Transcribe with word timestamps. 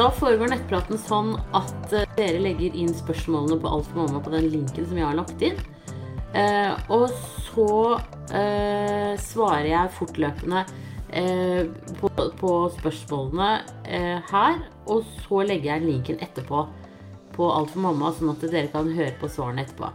Da 0.00 0.06
foregår 0.16 0.48
nettpraten 0.48 0.96
sånn 0.96 1.34
at 1.52 1.90
eh, 1.92 2.06
dere 2.16 2.38
legger 2.40 2.76
inn 2.78 2.94
spørsmålene 2.96 3.58
på 3.60 3.68
Alt 3.68 3.90
for 3.90 4.00
mamma 4.00 4.22
på 4.24 4.30
den 4.32 4.46
linken 4.48 4.86
som 4.88 4.96
jeg 4.96 5.04
har 5.04 5.18
lagt 5.18 5.42
inn. 5.44 5.58
Eh, 6.32 6.72
og 6.88 7.10
så 7.50 7.66
eh, 8.32 9.12
svarer 9.20 9.68
jeg 9.68 9.92
fortløpende 9.98 10.64
på, 11.98 12.08
på, 12.38 12.54
spørsmålene 12.78 13.50
her. 14.30 14.58
Og 14.88 15.04
så 15.26 15.42
legger 15.44 15.74
jeg 15.74 15.84
linken 15.84 16.24
etterpå 16.24 16.64
på 17.36 17.52
Alt 17.52 17.74
for 17.74 17.84
mamma, 17.84 18.14
sånn 18.16 18.32
at 18.32 18.46
dere 18.46 18.72
kan 18.72 18.88
høre 18.88 19.12
på 19.20 19.28
svarene 19.28 19.66
etterpå. 19.66 19.90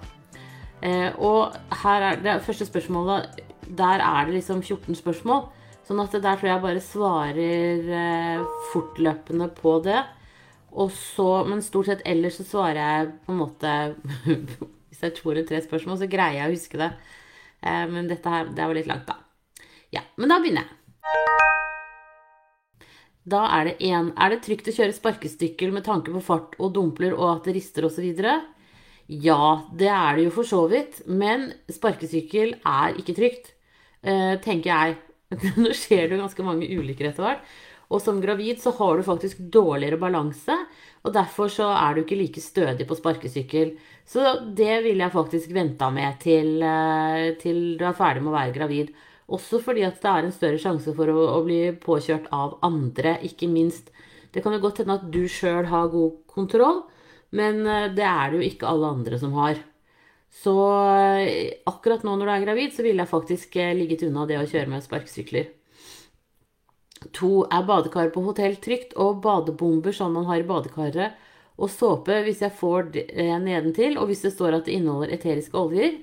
Og 1.25 1.55
her 1.81 2.09
er 2.11 2.19
det 2.21 2.41
første 2.45 2.67
spørsmålet 2.67 3.39
Der 3.79 4.03
er 4.03 4.27
det 4.27 4.35
liksom 4.35 4.61
14 4.61 4.99
spørsmål. 4.99 5.47
Sånn 5.85 6.01
at 6.01 6.15
det 6.15 6.23
der 6.25 6.39
tror 6.39 6.49
jeg 6.49 6.63
bare 6.63 6.81
svarer 6.81 7.89
eh, 7.99 8.45
fortløpende 8.71 9.49
på 9.53 9.77
det. 9.85 9.99
Og 10.75 10.89
så, 10.91 11.27
men 11.47 11.61
stort 11.63 11.91
sett 11.91 12.01
ellers 12.09 12.39
så 12.39 12.45
svarer 12.47 12.79
jeg 12.81 13.11
på 13.25 13.31
en 13.31 13.39
måte 13.39 13.75
Hvis 14.89 14.99
det 14.99 15.07
er 15.07 15.13
to 15.15 15.29
eller 15.31 15.45
tre 15.47 15.59
spørsmål, 15.63 15.99
så 16.01 16.09
greier 16.09 16.39
jeg 16.39 16.49
å 16.49 16.55
huske 16.55 16.79
det. 16.81 16.89
Eh, 17.61 17.85
men 17.91 18.09
dette 18.09 18.31
her, 18.31 18.49
det 18.55 18.65
var 18.65 18.77
litt 18.77 18.89
langt, 18.89 19.05
da. 19.07 19.67
Ja, 19.93 20.01
men 20.17 20.31
da 20.31 20.39
begynner 20.41 20.65
jeg. 20.65 20.81
Da 23.25 23.41
er 23.57 23.65
det 23.65 23.79
én 23.81 24.11
Er 24.21 24.33
det 24.33 24.43
trygt 24.45 24.67
å 24.69 24.73
kjøre 24.75 24.93
sparkestykkel 24.93 25.71
med 25.73 25.85
tanke 25.87 26.13
på 26.13 26.21
fart 26.23 26.53
og 26.61 26.75
dumpler 26.75 27.15
og 27.15 27.29
at 27.31 27.47
det 27.47 27.55
rister 27.57 27.87
osv.? 27.87 28.05
Ja, 29.05 29.41
det 29.73 29.89
er 29.89 30.17
det 30.17 30.27
jo 30.27 30.33
for 30.33 30.49
så 30.49 30.65
vidt. 30.71 31.03
Men 31.05 31.51
sparkesykkel 31.69 32.57
er 32.65 32.97
ikke 32.97 33.17
trygt, 33.17 33.51
eh, 34.01 34.37
tenker 34.41 34.71
jeg. 34.71 34.97
Nå 35.61 35.71
skjer 35.75 36.07
det 36.07 36.17
jo 36.17 36.23
ganske 36.23 36.45
mange 36.45 36.69
ulykker 36.69 37.09
etter 37.09 37.25
hvert. 37.25 37.55
Og 37.93 38.01
som 38.01 38.17
gravid 38.21 38.61
så 38.61 38.73
har 38.79 38.97
du 38.97 39.05
faktisk 39.05 39.41
dårligere 39.53 39.99
balanse, 40.01 40.55
og 41.05 41.13
derfor 41.13 41.51
så 41.53 41.67
er 41.77 41.93
du 41.93 42.01
ikke 42.01 42.17
like 42.17 42.41
stødig 42.41 42.87
på 42.89 42.97
sparkesykkel. 42.97 43.75
Så 44.09 44.23
det 44.57 44.79
ville 44.85 45.05
jeg 45.05 45.13
faktisk 45.13 45.53
venta 45.53 45.91
med 45.93 46.17
til, 46.21 46.63
eh, 46.65 47.35
til, 47.41 47.77
du 47.77 47.85
er 47.85 47.97
ferdig 47.97 48.23
med 48.23 48.33
å 48.33 48.37
være 48.39 48.55
gravid. 48.57 48.89
Også 49.29 49.61
fordi 49.61 49.85
at 49.85 50.01
det 50.01 50.09
er 50.09 50.25
en 50.25 50.33
større 50.33 50.61
sjanse 50.61 50.93
for 50.97 51.09
å, 51.09 51.21
å 51.37 51.43
bli 51.45 51.61
påkjørt 51.81 52.29
av 52.33 52.57
andre, 52.65 53.17
ikke 53.25 53.49
minst. 53.49 53.93
Det 54.33 54.43
kan 54.43 54.53
jo 54.53 54.61
godt 54.65 54.81
hende 54.81 54.97
at 54.99 55.07
du 55.13 55.23
sjøl 55.29 55.69
har 55.69 55.93
god 55.93 56.19
kontroll, 56.29 56.83
men 57.37 57.65
eh, 57.69 57.91
det 57.93 58.05
er 58.05 58.33
det 58.33 58.41
jo 58.41 58.49
ikke 58.49 58.69
alle 58.69 58.93
andre 58.97 59.21
som 59.21 59.37
har. 59.37 59.61
Så 60.35 60.53
eh, 61.17 61.53
akkurat 61.65 62.03
nå 62.03 62.15
når 62.17 62.27
du 62.27 62.31
er 62.33 62.43
gravid, 62.43 62.73
så 62.75 62.83
ville 62.85 63.03
jeg 63.03 63.11
faktisk 63.11 63.55
eh, 63.61 63.75
ligget 63.77 64.03
unna 64.09 64.25
det 64.27 64.39
å 64.41 64.47
kjøre 64.49 64.71
med 64.73 64.83
sparkesykler. 64.83 65.47
To 67.15 67.45
er 67.53 67.63
badekar 67.67 68.09
på 68.13 68.23
hotell 68.25 68.57
trygt, 68.61 68.95
og 68.99 69.21
badebomber 69.23 69.95
som 69.95 70.15
man 70.17 70.27
har 70.27 70.41
i 70.41 70.47
badekaret, 70.47 71.15
og 71.55 71.71
såpe 71.71 72.17
hvis 72.25 72.41
jeg 72.43 72.51
får 72.59 72.89
det 72.91 73.05
nedentil, 73.45 73.95
og 74.01 74.09
hvis 74.09 74.25
det 74.25 74.33
står 74.33 74.57
at 74.57 74.67
det 74.67 74.75
inneholder 74.75 75.13
eteriske 75.15 75.55
oljer. 75.55 76.01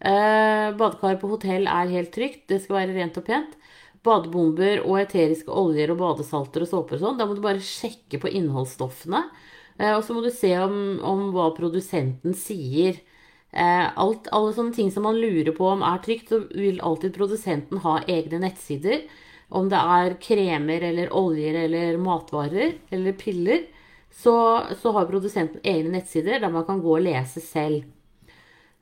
Eh, 0.00 0.68
badekar 0.78 1.18
på 1.20 1.34
hotell 1.34 1.68
er 1.68 1.92
helt 1.92 2.14
trygt, 2.14 2.46
det 2.48 2.62
skal 2.62 2.80
være 2.80 2.96
rent 2.96 3.18
og 3.20 3.26
pent. 3.28 3.58
Badebomber 4.06 4.80
og 4.86 5.02
eteriske 5.02 5.52
oljer 5.52 5.92
og 5.92 6.00
badesalter 6.00 6.64
og 6.64 6.70
såper 6.70 6.96
og 6.96 7.04
sånn, 7.04 7.20
da 7.20 7.26
må 7.28 7.36
du 7.36 7.42
bare 7.44 7.60
sjekke 7.64 8.22
på 8.22 8.32
innholdsstoffene. 8.40 9.26
og 9.92 10.02
så 10.06 10.14
må 10.16 10.22
du 10.24 10.30
se 10.32 10.54
om, 10.62 10.76
om 11.04 11.26
hva 11.34 11.50
produsenten 11.58 12.32
sier. 12.38 13.02
Eh, 13.56 13.86
alt, 13.98 14.28
alle 14.36 14.52
sånne 14.52 14.76
ting 14.76 14.90
som 14.92 15.06
man 15.08 15.16
lurer 15.16 15.54
på 15.56 15.68
om 15.70 15.84
er 15.86 16.02
trygt, 16.04 16.28
så 16.28 16.42
vil 16.52 16.82
alltid 16.84 17.14
produsenten 17.16 17.80
ha 17.86 18.02
egne 18.04 18.42
nettsider. 18.42 19.06
Om 19.48 19.70
det 19.72 19.80
er 19.80 20.16
kremer 20.20 20.84
eller 20.90 21.12
oljer 21.14 21.56
eller 21.62 21.96
matvarer 22.02 22.74
eller 22.92 23.16
piller, 23.16 23.64
så, 24.12 24.36
så 24.80 24.92
har 24.96 25.08
produsenten 25.08 25.62
egne 25.64 25.94
nettsider 25.94 26.42
der 26.42 26.52
man 26.52 26.66
kan 26.68 26.82
gå 26.84 26.98
og 26.98 27.04
lese 27.06 27.40
selv. 27.40 27.86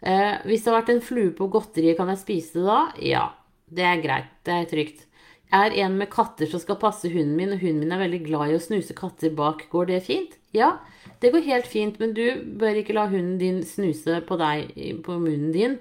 Eh, 0.03 0.43
hvis 0.49 0.65
det 0.65 0.73
har 0.73 0.81
vært 0.81 0.95
en 0.97 1.05
flue 1.05 1.31
på 1.37 1.49
godteriet, 1.53 1.97
kan 2.01 2.11
jeg 2.11 2.23
spise 2.25 2.59
det 2.59 2.67
da? 2.67 2.81
Ja, 2.99 3.25
det 3.71 3.87
er 3.89 4.03
greit. 4.03 4.33
Det 4.45 4.57
er 4.57 4.71
trygt. 4.71 5.07
Jeg 5.55 5.71
er 5.71 5.77
en 5.85 6.01
med 6.01 6.11
katter 6.11 6.51
som 6.51 6.59
skal 6.59 6.81
passe 6.83 7.13
hunden 7.13 7.37
min, 7.39 7.55
og 7.55 7.63
hunden 7.63 7.85
min 7.85 7.95
er 7.95 8.03
veldig 8.03 8.25
glad 8.27 8.51
i 8.51 8.59
å 8.59 8.65
snuse 8.65 8.97
katter 8.99 9.31
bak. 9.39 9.69
Går 9.71 9.93
det 9.93 10.03
fint? 10.09 10.35
Ja. 10.55 10.77
Det 11.21 11.33
går 11.33 11.47
helt 11.47 11.67
fint, 11.71 11.99
men 12.01 12.13
du 12.17 12.25
bør 12.61 12.79
ikke 12.81 12.95
la 12.97 13.07
hunden 13.09 13.39
din 13.41 13.63
snuse 13.67 14.21
på 14.29 14.37
deg, 14.41 14.71
på 15.05 15.17
munnen 15.21 15.53
din, 15.55 15.79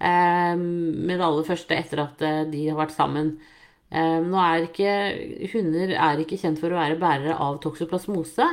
eh, 0.00 0.56
med 0.56 1.14
det 1.18 1.24
aller 1.26 1.46
første 1.46 1.76
etter 1.76 2.02
at 2.04 2.22
eh, 2.24 2.42
de 2.50 2.68
har 2.68 2.78
vært 2.78 2.96
sammen. 2.96 3.36
Eh, 3.90 4.18
nå 4.24 4.36
er 4.42 4.66
ikke, 4.66 4.94
Hunder 5.54 5.94
er 5.96 6.20
ikke 6.20 6.38
kjent 6.40 6.60
for 6.60 6.72
å 6.72 6.80
være 6.80 6.98
bærere 7.00 7.36
av 7.40 7.60
toksoplasmose. 7.64 8.48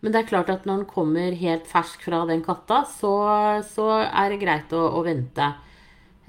Men 0.00 0.14
det 0.14 0.22
er 0.22 0.28
klart 0.30 0.50
at 0.52 0.66
når 0.66 0.84
den 0.84 0.90
kommer 0.92 1.34
helt 1.40 1.66
fersk 1.68 2.04
fra 2.06 2.22
den 2.28 2.44
katta, 2.46 2.84
så, 2.86 3.12
så 3.66 3.88
er 4.06 4.30
det 4.30 4.40
greit 4.44 4.72
å, 4.72 4.84
å 5.00 5.02
vente 5.06 5.48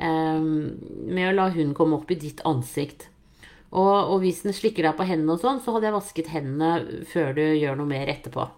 eh, 0.01 0.41
med 0.41 1.29
å 1.29 1.35
la 1.37 1.49
hunden 1.53 1.75
komme 1.77 1.99
opp 1.99 2.11
i 2.11 2.19
ditt 2.19 2.41
ansikt. 2.49 3.07
Og, 3.69 3.93
og 4.09 4.23
hvis 4.23 4.41
den 4.45 4.55
slikker 4.57 4.87
deg 4.87 4.97
på 4.97 5.05
hendene 5.05 5.35
og 5.35 5.43
sånn, 5.43 5.61
så 5.61 5.75
hadde 5.75 5.91
jeg 5.91 5.99
vasket 5.99 6.33
hendene 6.33 7.03
før 7.11 7.35
du 7.37 7.43
gjør 7.45 7.77
noe 7.77 7.91
mer 7.91 8.09
etterpå. 8.09 8.49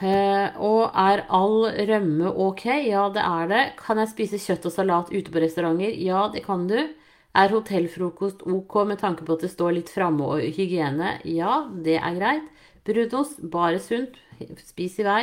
Uh, 0.00 0.56
og 0.64 0.94
er 0.96 1.26
all 1.28 1.66
rømme 1.90 2.30
ok? 2.32 2.64
Ja, 2.86 3.04
det 3.12 3.20
er 3.20 3.50
det. 3.50 3.64
Kan 3.80 4.00
jeg 4.00 4.12
spise 4.14 4.40
kjøtt 4.40 4.64
og 4.70 4.72
salat 4.72 5.12
ute 5.12 5.32
på 5.32 5.42
restauranter? 5.42 5.92
Ja, 5.92 6.24
det 6.32 6.46
kan 6.46 6.64
du. 6.70 6.78
Er 7.36 7.52
hotellfrokost 7.52 8.40
ok 8.48 8.78
med 8.88 8.98
tanke 9.02 9.26
på 9.26 9.36
at 9.36 9.44
det 9.44 9.52
står 9.52 9.76
litt 9.76 9.92
framme 9.92 10.24
og 10.24 10.40
hygiene? 10.56 11.18
Ja, 11.28 11.66
det 11.70 11.98
er 12.00 12.16
greit. 12.16 12.48
Brunost, 12.88 13.42
bare 13.52 13.78
sunt. 13.82 14.16
Spis 14.64 14.96
i 15.02 15.06
vei. 15.06 15.22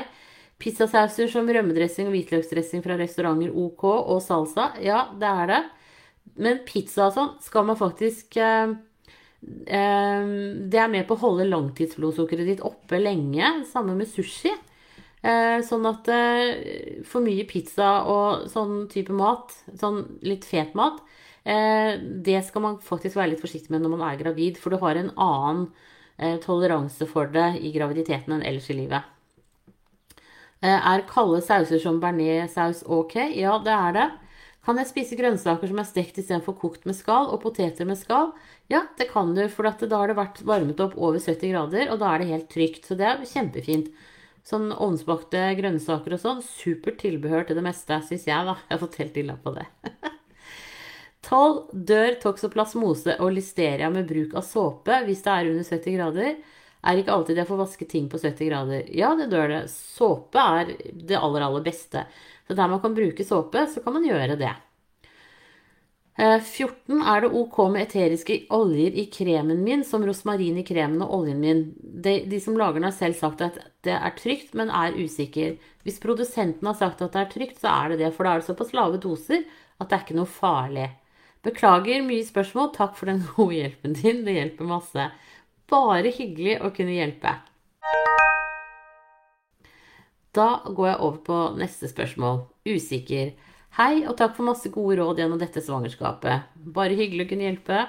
Pizzasauser 0.62 1.30
som 1.30 1.50
rømmedressing 1.50 2.08
og 2.10 2.16
hvitløksdressing 2.16 2.86
fra 2.86 2.98
restauranter 3.02 3.54
ok, 3.54 3.84
og 4.14 4.22
salsa? 4.26 4.72
Ja, 4.82 5.08
det 5.18 5.34
er 5.42 5.52
det. 5.52 5.64
Men 6.38 6.62
pizza 6.70 7.10
og 7.10 7.18
sånn 7.18 7.34
skal 7.42 7.66
man 7.66 7.80
faktisk 7.80 8.38
uh, 8.38 8.78
det 9.42 10.80
er 10.82 10.90
med 10.92 11.06
på 11.08 11.16
å 11.18 11.22
holde 11.22 11.50
langtidsblodsukkeret 11.50 12.50
ditt 12.50 12.64
oppe 12.66 13.02
lenge. 13.02 13.66
Sammen 13.70 14.00
med 14.00 14.10
sushi. 14.10 14.54
Eh, 15.26 15.60
sånn 15.66 15.86
at 15.90 16.08
eh, 16.14 17.02
for 17.08 17.26
mye 17.26 17.46
pizza 17.50 18.04
og 18.06 18.46
sånn 18.52 18.86
type 18.92 19.14
mat, 19.18 19.56
sånn 19.80 20.04
litt 20.22 20.46
fet 20.46 20.76
mat, 20.78 21.02
eh, 21.44 21.98
det 21.98 22.44
skal 22.46 22.64
man 22.64 22.78
faktisk 22.84 23.18
være 23.18 23.34
litt 23.34 23.42
forsiktig 23.44 23.74
med 23.74 23.82
når 23.82 23.96
man 23.96 24.06
er 24.12 24.22
gravid, 24.22 24.60
for 24.62 24.74
du 24.74 24.82
har 24.84 25.00
en 25.00 25.14
annen 25.16 25.70
toleranse 26.42 27.06
for 27.06 27.30
det 27.30 27.60
i 27.62 27.70
graviditeten 27.70 28.34
enn 28.34 28.42
ellers 28.42 28.72
i 28.74 28.76
livet. 28.80 29.06
Er 30.66 31.04
kalde 31.06 31.44
sauser 31.46 31.78
som 31.78 32.00
bearnéssaus 32.02 32.80
ok? 32.90 33.14
Ja, 33.38 33.60
det 33.62 33.76
er 33.76 33.94
det. 33.94 34.06
Kan 34.66 34.82
jeg 34.82 34.90
spise 34.90 35.16
grønnsaker 35.20 35.70
som 35.70 35.78
er 35.78 35.86
stekt 35.86 36.18
istedenfor 36.18 36.58
kokt 36.58 36.90
med 36.90 36.98
skall, 36.98 37.30
og 37.30 37.44
poteter 37.44 37.86
med 37.86 38.00
skall? 38.02 38.34
Ja, 38.68 38.82
det 38.98 39.12
kan 39.12 39.36
du, 39.38 39.44
for 39.54 39.70
da 39.70 39.72
har 39.94 40.10
det 40.10 40.18
vært 40.18 40.42
varmet 40.42 40.82
opp 40.82 40.98
over 40.98 41.22
70 41.22 41.54
grader, 41.54 41.92
og 41.94 42.02
da 42.02 42.10
er 42.16 42.24
det 42.24 42.32
helt 42.34 42.50
trygt. 42.50 42.90
Så 42.90 42.98
det 42.98 43.06
er 43.06 43.22
kjempefint. 43.30 43.94
Sånn 44.48 44.70
ovnsbakte 44.72 45.42
grønnsaker 45.58 46.16
og 46.16 46.22
sånn. 46.22 46.44
Supert 46.46 47.02
tilbehør 47.02 47.50
til 47.50 47.58
det 47.60 47.66
meste, 47.66 47.98
syns 48.08 48.28
jeg, 48.30 48.46
da. 48.48 48.56
Jeg 48.62 48.74
har 48.76 48.84
fått 48.86 49.00
helt 49.02 49.18
illa 49.20 49.36
på 49.44 49.52
det. 49.58 49.66
Tolv 51.28 51.74
dør 51.74 52.16
toksoplasmose 52.22 53.18
og 53.20 53.34
listeria 53.36 53.90
med 53.92 54.08
bruk 54.08 54.38
av 54.40 54.46
såpe 54.48 55.02
hvis 55.04 55.26
det 55.26 55.34
er 55.34 55.50
under 55.52 55.68
70 55.68 55.98
grader. 55.98 56.38
Er 56.88 57.02
ikke 57.02 57.12
alltid 57.12 57.42
jeg 57.42 57.50
får 57.50 57.60
vaske 57.60 57.90
ting 57.92 58.08
på 58.08 58.22
70 58.22 58.48
grader. 58.48 58.88
Ja, 58.96 59.12
det 59.20 59.28
dør 59.34 59.52
det. 59.52 59.62
Såpe 59.74 60.40
er 60.40 60.72
det 60.78 61.20
aller, 61.20 61.44
aller 61.50 61.66
beste. 61.66 62.06
Så 62.48 62.56
der 62.56 62.72
man 62.72 62.80
kan 62.80 62.96
bruke 62.96 63.28
såpe, 63.28 63.66
så 63.68 63.84
kan 63.84 63.98
man 63.98 64.08
gjøre 64.08 64.40
det. 64.40 64.54
14 66.18 66.98
eh, 66.98 67.10
er 67.14 67.22
det 67.22 67.30
ok 67.38 67.58
med 67.70 67.84
eteriske 67.84 68.40
oljer 68.54 68.96
i 68.98 69.06
kremen 69.14 69.60
min, 69.62 69.84
som 69.86 70.06
rosmarin 70.06 70.58
i 70.58 70.66
kremen 70.66 71.04
og 71.06 71.14
oljen 71.20 71.42
min. 71.44 71.64
De, 71.78 72.24
de, 72.26 72.40
som 72.42 72.58
lager 72.58 72.80
den, 72.80 72.88
har 72.90 72.96
selv 72.98 73.20
sagt 73.20 73.44
at 73.46 73.60
det 73.86 73.94
er 73.94 74.16
trygt, 74.18 74.56
men 74.58 74.74
er 74.74 74.98
usikker. 74.98 75.60
Hvis 75.86 76.02
produsenten 76.02 76.66
har 76.66 76.78
sagt 76.80 77.04
at 77.06 77.14
det 77.14 77.22
er 77.22 77.34
trygt, 77.36 77.62
så 77.62 77.70
er 77.70 77.94
det 77.94 78.00
det, 78.02 78.14
for 78.16 78.26
da 78.26 78.34
er 78.34 78.42
det 78.42 78.50
såpass 78.50 78.74
lave 78.74 79.02
doser 79.04 79.46
at 79.78 79.92
det 79.92 80.00
er 80.00 80.08
ikke 80.08 80.18
noe 80.18 80.32
farlig. 80.32 80.88
Beklager 81.46 82.02
mye 82.04 82.26
spørsmål. 82.26 82.72
Takk 82.74 82.98
for 82.98 83.12
den 83.12 83.22
gode 83.36 83.60
hjelpen 83.60 83.94
din. 84.02 84.24
Det 84.26 84.40
hjelper 84.40 84.72
masse. 84.74 85.10
Bare 85.70 86.16
hyggelig 86.16 86.58
å 86.66 86.74
kunne 86.74 86.98
hjelpe. 86.98 87.36
Da 90.38 90.50
går 90.66 90.90
jeg 90.90 91.02
over 91.02 91.22
på 91.26 91.38
neste 91.62 91.90
spørsmål. 91.90 92.42
Usikker. 92.68 93.36
Hei, 93.76 94.08
og 94.08 94.16
takk 94.18 94.38
for 94.38 94.48
masse 94.48 94.70
gode 94.74 94.96
råd 94.98 95.20
gjennom 95.22 95.38
dette 95.42 95.62
svangerskapet. 95.62 96.48
Bare 96.56 96.96
hyggelig 96.98 97.28
å 97.28 97.30
kunne 97.30 97.46
hjelpe. 97.46 97.82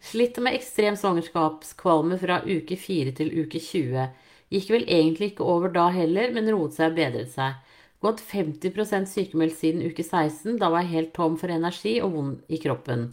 Slitt 0.00 0.38
med 0.38 0.54
ekstrem 0.56 0.94
svangerskapskvalme 0.96 2.16
fra 2.20 2.38
uke 2.46 2.78
4 2.78 3.12
til 3.18 3.32
uke 3.34 3.58
20. 3.60 4.06
Gikk 4.54 4.70
vel 4.72 4.86
egentlig 4.86 5.32
ikke 5.32 5.44
over 5.44 5.74
da 5.74 5.88
heller, 5.92 6.30
men 6.32 6.48
roet 6.54 6.78
seg 6.78 6.92
og 6.92 6.96
bedret 7.00 7.34
seg. 7.34 7.58
Gått 8.00 8.22
50% 8.22 9.10
sykemeldt 9.10 9.58
siden 9.58 9.82
uke 9.84 10.06
16. 10.06 10.56
Da 10.62 10.70
var 10.70 10.86
jeg 10.86 10.94
helt 10.94 11.12
tom 11.18 11.36
for 11.36 11.52
energi 11.52 11.98
og 12.00 12.14
vond 12.14 12.38
i 12.48 12.62
kroppen. 12.62 13.10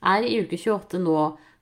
Er 0.00 0.24
i 0.24 0.38
uke 0.40 0.56
28 0.56 1.02
nå. 1.02 1.18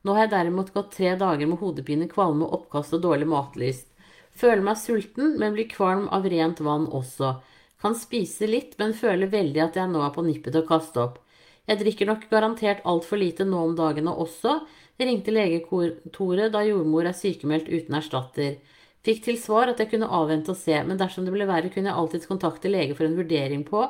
Nå 0.06 0.14
har 0.14 0.26
jeg 0.26 0.34
derimot 0.36 0.70
gått 0.76 0.92
tre 0.94 1.16
dager 1.18 1.48
med 1.50 1.58
hodepine, 1.58 2.06
kvalme, 2.06 2.46
oppkast 2.46 2.94
og 2.94 3.02
dårlig 3.08 3.26
matlyst. 3.32 3.88
Føler 4.36 4.62
meg 4.62 4.78
sulten, 4.78 5.34
men 5.40 5.56
blir 5.56 5.66
kvalm 5.72 6.06
av 6.12 6.28
rent 6.30 6.60
vann 6.62 6.86
også. 6.86 7.38
Kan 7.86 7.94
spiser 7.94 8.50
litt, 8.50 8.72
men 8.80 8.96
føler 8.98 9.30
veldig 9.30 9.60
at 9.62 9.76
jeg 9.78 9.86
nå 9.92 10.00
er 10.02 10.10
på 10.10 10.24
nippet 10.26 10.50
til 10.50 10.64
å 10.64 10.66
kaste 10.66 10.98
opp. 10.98 11.20
Jeg 11.70 11.78
drikker 11.78 12.08
nok 12.10 12.24
garantert 12.32 12.80
altfor 12.82 13.20
lite 13.20 13.44
nå 13.46 13.60
om 13.68 13.76
dagene 13.78 14.10
også. 14.10 14.56
Jeg 14.98 15.06
ringte 15.06 15.34
legekontoret 15.34 16.50
da 16.50 16.64
jordmor 16.66 17.06
er 17.06 17.14
sykemeldt 17.14 17.70
uten 17.70 17.94
erstatter. 17.94 18.56
Fikk 19.06 19.22
til 19.22 19.38
svar 19.38 19.70
at 19.70 19.78
jeg 19.78 19.92
kunne 19.92 20.10
avvente 20.18 20.50
og 20.50 20.58
se, 20.58 20.74
men 20.82 20.98
dersom 20.98 21.28
det 21.28 21.36
ble 21.36 21.46
verre, 21.46 21.70
kunne 21.70 21.92
jeg 21.92 22.00
alltids 22.02 22.26
kontakte 22.26 22.72
lege 22.72 22.98
for 22.98 23.06
en 23.06 23.14
vurdering 23.20 23.62
på 23.68 23.84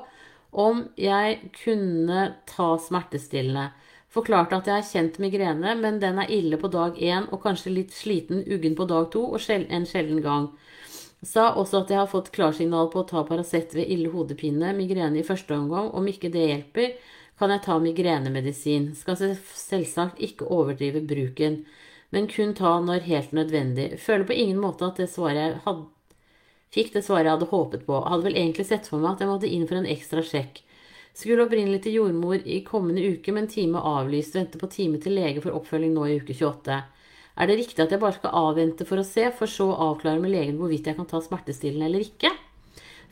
om 0.52 0.84
jeg 1.00 1.40
kunne 1.56 2.28
ta 2.52 2.69
smertestillende. 2.76 3.70
Forklarte 4.12 4.60
at 4.60 4.69
jeg 4.69 4.76
har 4.76 4.90
kjent 4.92 5.16
migrene, 5.25 5.72
men 5.81 6.04
den 6.04 6.20
er 6.20 6.37
ille 6.37 6.60
på 6.60 6.69
dag 6.69 7.00
én 7.00 7.31
og 7.32 7.40
kanskje 7.49 7.72
litt 7.72 7.96
sliten 7.96 8.44
uggen 8.44 8.76
på 8.76 8.84
dag 8.92 9.08
to 9.16 9.25
og 9.25 9.40
en 9.56 9.88
sjelden 9.88 10.20
gang. 10.20 10.50
Sa 11.26 11.49
også 11.58 11.82
at 11.82 11.90
jeg 11.90 11.99
har 11.99 12.11
fått 12.11 12.31
klarsignal 12.34 12.88
på 12.93 13.02
å 13.02 13.08
ta 13.08 13.25
Paracet 13.26 13.75
ved 13.75 13.90
ille 13.90 14.12
hodepine, 14.12 14.70
migrene 14.76 15.19
i 15.19 15.26
første 15.26 15.56
omgang. 15.56 15.90
Om 15.90 16.06
ikke 16.12 16.31
det 16.31 16.44
hjelper, 16.46 16.94
kan 17.40 17.52
jeg 17.52 17.64
ta 17.64 17.78
migrenemedisin. 17.82 18.93
Skal 18.94 19.19
selvsagt 19.19 20.23
ikke 20.23 20.46
overdrive 20.46 21.02
bruken, 21.02 21.64
men 22.14 22.31
kun 22.31 22.55
ta 22.55 22.76
når 22.81 23.08
helt 23.08 23.34
nødvendig. 23.34 23.96
Føler 24.00 24.28
på 24.28 24.38
ingen 24.38 24.62
måte 24.62 24.87
at 24.87 25.02
det 25.02 25.11
svaret 25.12 25.43
jeg 25.43 25.61
hadde 25.67 25.93
Fikk 26.75 26.90
det 26.93 27.05
svaret 27.06 27.25
jeg 27.25 27.37
hadde 27.37 27.46
håpet 27.49 27.84
på. 27.87 27.99
Hadde 28.05 28.26
vel 28.26 28.37
egentlig 28.37 28.67
sett 28.69 28.88
for 28.90 29.00
meg 29.00 29.14
at 29.14 29.23
jeg 29.23 29.31
måtte 29.31 29.49
inn 29.49 29.69
for 29.69 29.78
en 29.78 29.87
ekstra 29.88 30.20
sjekk. 30.26 30.58
Skulle 31.17 31.46
opprinnelig 31.46 31.84
til 31.87 31.94
jordmor 31.96 32.43
i 32.43 32.58
kommende 32.67 33.05
uke, 33.14 33.32
men 33.32 33.46
time 33.49 33.81
avlyst. 33.81 34.34
Venter 34.37 34.61
på 34.61 34.69
time 34.69 35.00
til 35.00 35.17
lege 35.17 35.40
for 35.40 35.56
oppfølging 35.56 35.94
nå 35.94 36.08
i 36.11 36.19
uke 36.20 36.34
28. 36.37 36.76
Er 37.36 37.50
det 37.50 37.58
riktig 37.60 37.82
at 37.84 37.92
jeg 37.92 38.00
bare 38.00 38.16
skal 38.16 38.36
avvente 38.48 38.86
for 38.88 39.00
å 39.00 39.06
se, 39.06 39.28
for 39.36 39.50
så 39.50 39.68
å 39.68 39.90
avklare 39.90 40.22
med 40.22 40.32
legen 40.32 40.56
hvorvidt 40.60 40.88
jeg 40.88 40.96
kan 40.96 41.08
ta 41.08 41.20
smertestillende 41.20 41.90
eller 41.90 42.06
ikke? 42.06 42.32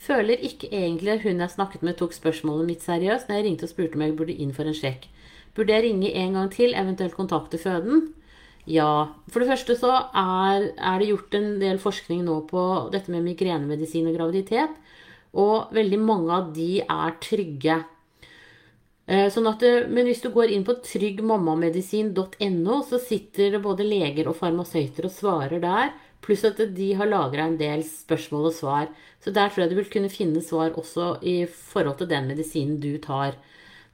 Føler 0.00 0.40
ikke 0.44 0.70
egentlig 0.72 1.20
hun 1.22 1.42
jeg 1.44 1.52
snakket 1.52 1.84
med, 1.84 1.96
tok 2.00 2.16
spørsmålet 2.16 2.68
mitt 2.68 2.84
seriøst 2.84 3.28
når 3.28 3.38
jeg 3.38 3.46
ringte 3.46 3.68
og 3.68 3.72
spurte 3.72 3.98
om 3.98 4.04
jeg 4.04 4.16
burde 4.18 4.36
inn 4.40 4.54
for 4.56 4.68
en 4.68 4.76
sjekk. 4.76 5.06
Burde 5.54 5.76
jeg 5.76 5.86
ringe 5.86 6.10
en 6.18 6.38
gang 6.38 6.50
til, 6.52 6.74
eventuelt 6.74 7.16
kontakte 7.16 7.60
føden? 7.60 8.08
Ja. 8.66 9.12
For 9.28 9.42
det 9.42 9.50
første 9.52 9.76
så 9.78 9.92
er, 10.16 10.70
er, 10.72 10.98
det 10.98 11.10
gjort 11.10 11.36
en 11.36 11.50
del 11.60 11.80
forskning 11.80 12.24
nå 12.26 12.40
på 12.48 12.62
dette 12.94 13.12
med 13.12 13.26
migrenemedisin 13.28 14.08
og 14.08 14.16
graviditet. 14.16 14.72
Og 15.34 15.74
veldig 15.74 16.00
mange 16.00 16.32
av 16.32 16.50
de 16.56 16.80
er 16.82 17.16
trygge. 17.22 17.82
Eh, 19.04 19.28
sånn 19.28 19.46
at, 19.50 19.60
men 19.92 20.06
hvis 20.08 20.22
du 20.24 20.30
går 20.32 20.48
inn 20.54 20.64
på 20.64 20.78
tryggmammamedisin.no, 20.86 22.76
så 22.88 23.00
sitter 23.02 23.58
både 23.62 23.84
leger 23.84 24.30
og 24.30 24.38
farmasøyter 24.38 25.08
og 25.10 25.12
svarer 25.12 25.60
der. 25.60 25.92
Pluss 26.24 26.44
at 26.48 26.60
de 26.76 26.88
har 26.96 27.10
lagra 27.10 27.44
en 27.44 27.58
del 27.60 27.84
spørsmål 27.84 28.48
og 28.48 28.56
svar. 28.56 28.88
Så 29.20 29.32
der 29.34 29.50
tror 29.50 29.64
jeg 29.64 29.72
du 29.74 29.78
vil 29.82 29.92
kunne 29.92 30.12
finne 30.12 30.40
svar 30.44 30.72
også 30.80 31.18
i 31.20 31.44
forhold 31.48 31.98
til 32.00 32.08
den 32.14 32.30
medisinen 32.32 32.80
du 32.80 32.96
tar. 33.02 33.36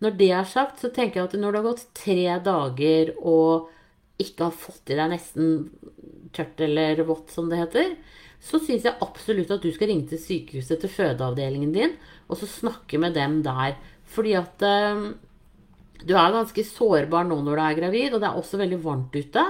Når 0.01 0.15
det 0.17 0.31
er 0.33 0.47
sagt, 0.49 0.81
så 0.81 0.89
tenker 0.95 1.21
jeg 1.21 1.29
at 1.29 1.37
når 1.41 1.53
det 1.53 1.61
har 1.61 1.69
gått 1.69 1.91
tre 1.99 2.39
dager 2.47 3.13
og 3.19 3.69
ikke 4.21 4.47
har 4.47 4.57
fått 4.57 4.93
i 4.93 4.97
deg 4.97 5.11
nesten 5.13 5.47
tørt 6.37 6.61
eller 6.65 7.03
vått, 7.09 7.33
som 7.35 7.51
det 7.51 7.59
heter, 7.61 7.95
så 8.41 8.61
syns 8.63 8.87
jeg 8.87 9.01
absolutt 9.05 9.51
at 9.53 9.65
du 9.65 9.69
skal 9.75 9.91
ringe 9.91 10.09
til 10.09 10.21
sykehuset, 10.21 10.81
til 10.81 10.93
fødeavdelingen 10.93 11.73
din, 11.75 11.97
og 12.31 12.39
så 12.41 12.49
snakke 12.49 13.01
med 13.01 13.17
dem 13.19 13.41
der. 13.45 13.77
Fordi 14.11 14.37
at 14.39 14.63
eh, 14.67 15.03
du 16.01 16.15
er 16.17 16.35
ganske 16.35 16.65
sårbar 16.67 17.27
nå 17.29 17.41
når 17.45 17.59
du 17.59 17.65
er 17.65 17.79
gravid, 17.79 18.15
og 18.15 18.23
det 18.23 18.31
er 18.31 18.39
også 18.41 18.61
veldig 18.61 18.81
varmt 18.85 19.17
ute. 19.17 19.45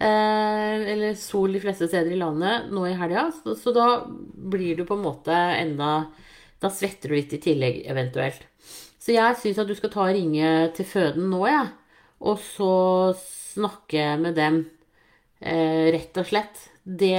Eh, 0.00 0.74
eller 0.94 1.18
sol 1.20 1.52
de 1.52 1.60
fleste 1.60 1.88
steder 1.90 2.14
i 2.14 2.20
landet 2.20 2.70
nå 2.72 2.86
i 2.88 2.96
helga. 2.96 3.28
Så, 3.36 3.56
så, 3.60 3.74
da 3.76 3.88
blir 4.08 4.78
du 4.78 4.86
på 4.88 4.96
en 4.96 5.04
måte 5.04 5.36
enda 5.36 6.06
Da 6.60 6.68
svetter 6.68 7.08
du 7.08 7.16
litt 7.16 7.32
i 7.32 7.40
tillegg, 7.40 7.82
eventuelt. 7.88 8.42
Så 9.00 9.14
jeg 9.14 9.36
syns 9.40 9.60
at 9.62 9.68
du 9.68 9.72
skal 9.76 9.92
ta 9.94 10.02
og 10.04 10.12
ringe 10.12 10.48
til 10.76 10.84
føden 10.84 11.30
nå, 11.32 11.40
jeg. 11.48 11.70
Ja. 11.70 11.76
Og 12.20 12.36
så 12.44 12.72
snakke 13.16 14.16
med 14.20 14.36
dem, 14.36 14.58
eh, 15.40 15.88
rett 15.94 16.20
og 16.20 16.28
slett, 16.28 16.66
det, 16.84 17.16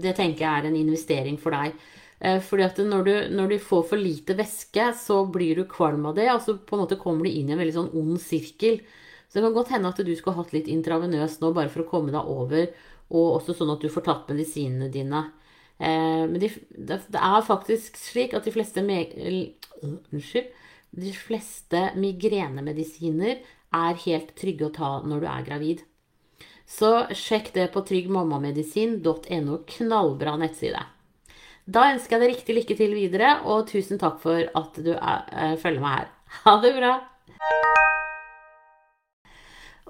det, 0.00 0.14
tenker 0.16 0.46
jeg 0.46 0.62
er 0.62 0.68
en 0.70 0.78
investering 0.78 1.36
for 1.40 1.52
deg. 1.52 1.76
Eh, 2.20 2.40
fordi 2.40 2.64
at 2.64 2.78
når 2.80 3.04
du, 3.04 3.14
når 3.36 3.50
du, 3.52 3.56
får 3.60 3.82
for 3.90 4.00
lite 4.00 4.36
væske, 4.38 4.88
så 4.96 5.22
blir 5.32 5.60
du 5.60 5.66
kvalm 5.68 6.06
av 6.08 6.16
det. 6.18 6.28
Og 6.32 6.42
så 6.44 6.56
på 6.56 6.76
en 6.76 6.84
måte 6.84 7.00
kommer 7.00 7.26
du 7.26 7.32
inn 7.32 7.50
i 7.50 7.56
en 7.56 7.60
veldig 7.60 7.76
sånn 7.76 7.94
ond 7.96 8.20
sirkel. 8.22 8.80
Så 9.26 9.38
det 9.38 9.46
kan 9.46 9.56
godt 9.56 9.72
hende 9.74 9.90
at 9.90 10.04
du 10.06 10.12
skulle 10.16 10.38
hatt 10.38 10.54
litt 10.54 10.70
intravenøst 10.70 11.42
nå 11.42 11.50
bare 11.56 11.72
for 11.72 11.84
å 11.84 11.90
komme 11.90 12.14
deg 12.14 12.30
over. 12.30 12.70
Og 13.12 13.40
også 13.40 13.56
sånn 13.56 13.74
at 13.74 13.82
du 13.84 13.90
får 13.92 14.06
tatt 14.06 14.30
medisinene 14.32 14.88
dine. 14.92 15.26
Eh, 15.78 16.24
men 16.24 16.38
de, 16.40 16.50
det, 16.70 17.02
er 17.12 17.42
faktisk 17.44 17.98
slik 18.00 18.36
at 18.36 18.46
de 18.46 18.54
fleste, 18.54 18.84
unnskyld, 19.82 20.54
de 20.96 21.12
fleste 21.12 21.82
migrenemedisiner 21.98 23.42
er 23.76 24.02
helt 24.06 24.32
trygge 24.38 24.70
å 24.70 24.72
ta 24.72 24.90
når 25.04 25.22
du 25.22 25.28
er 25.28 25.46
gravid. 25.46 25.84
Så 26.66 26.90
sjekk 27.14 27.52
det 27.54 27.68
på 27.74 27.84
tryggmammamedisin.no. 27.86 29.58
Knallbra 29.70 30.34
nettside. 30.40 30.82
Da 31.66 31.88
ønsker 31.90 32.14
jeg 32.14 32.22
deg 32.22 32.30
riktig 32.30 32.54
lykke 32.54 32.74
til 32.78 32.92
videre, 32.94 33.30
og 33.42 33.64
tusen 33.66 33.98
takk 33.98 34.20
for 34.22 34.38
at 34.38 34.76
du 34.78 34.92
er, 34.94 35.24
uh, 35.34 35.54
følger 35.58 35.82
meg 35.82 35.96
her. 35.96 36.12
Ha 36.44 36.52
det 36.62 36.70
bra! 36.76 36.92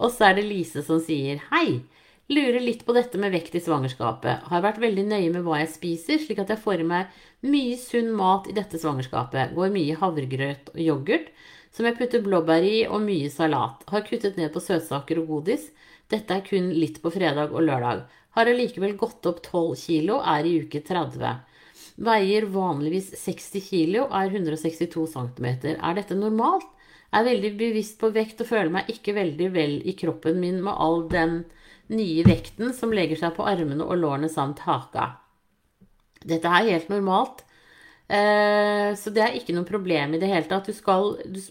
Og 0.00 0.12
så 0.12 0.30
er 0.30 0.38
det 0.38 0.46
Lise 0.48 0.80
som 0.84 1.00
sier 1.04 1.42
hei. 1.50 1.82
Lurer 2.32 2.62
litt 2.64 2.82
på 2.84 2.94
dette 2.96 3.20
med 3.20 3.32
vekt 3.32 3.54
i 3.56 3.62
svangerskapet. 3.64 4.48
Har 4.48 4.64
vært 4.64 4.80
veldig 4.80 5.04
nøye 5.08 5.28
med 5.34 5.44
hva 5.44 5.60
jeg 5.60 5.74
spiser, 5.74 6.20
slik 6.20 6.40
at 6.42 6.52
jeg 6.52 6.62
får 6.64 6.80
i 6.80 6.86
meg 6.88 7.12
mye 7.44 7.76
sunn 7.80 8.08
mat 8.16 8.48
i 8.48 8.56
dette 8.56 8.80
svangerskapet. 8.80 9.52
Går 9.56 9.74
mye 9.74 9.98
havregrøt 10.00 10.72
og 10.72 10.80
yoghurt 10.80 11.28
som 11.76 11.84
jeg 11.84 11.96
putter 11.98 12.24
blåbær 12.24 12.64
i 12.64 12.78
og 12.88 13.04
mye 13.04 13.28
salat. 13.32 13.84
Har 13.92 14.06
kuttet 14.06 14.40
ned 14.40 14.48
på 14.54 14.64
søtsaker 14.64 15.20
og 15.20 15.28
godis. 15.34 15.68
Dette 16.08 16.40
er 16.40 16.46
kun 16.46 16.72
litt 16.72 17.02
på 17.04 17.12
fredag 17.12 17.52
og 17.52 17.68
lørdag. 17.68 18.06
Har 18.36 18.48
allikevel 18.48 18.96
gått 19.00 19.28
opp 19.28 19.44
12 19.44 19.76
kilo, 19.84 20.22
er 20.24 20.48
i 20.48 20.56
uke 20.64 20.80
30. 20.84 21.36
Veier 21.96 22.44
vanligvis 22.52 23.12
60 23.22 23.62
kilo, 23.70 24.06
er 24.12 24.28
162 24.28 25.06
cm. 25.14 25.46
Er 25.74 25.96
dette 25.96 26.16
normalt? 26.18 26.68
Jeg 27.06 27.20
Er 27.20 27.28
veldig 27.30 27.50
bevisst 27.56 27.98
på 28.00 28.10
vekt 28.12 28.40
og 28.42 28.50
føler 28.50 28.72
meg 28.72 28.90
ikke 28.92 29.14
veldig 29.16 29.46
vel 29.54 29.76
i 29.86 29.94
kroppen 29.96 30.40
min 30.40 30.58
med 30.64 30.74
all 30.74 31.06
den 31.08 31.44
nye 31.88 32.24
vekten 32.26 32.74
som 32.74 32.92
legger 32.92 33.16
seg 33.20 33.36
på 33.36 33.46
armene 33.46 33.84
og 33.84 33.96
lårene 34.02 34.28
samt 34.28 34.64
haka. 34.66 35.14
Dette 36.26 36.50
er 36.50 36.72
helt 36.72 36.90
normalt. 36.90 37.44
Eh, 38.08 38.92
så 38.98 39.10
det 39.14 39.22
er 39.22 39.38
ikke 39.38 39.54
noe 39.54 39.66
problem 39.66 40.14
i 40.14 40.20
det 40.22 40.28
hele 40.30 40.50
tatt. 40.50 40.68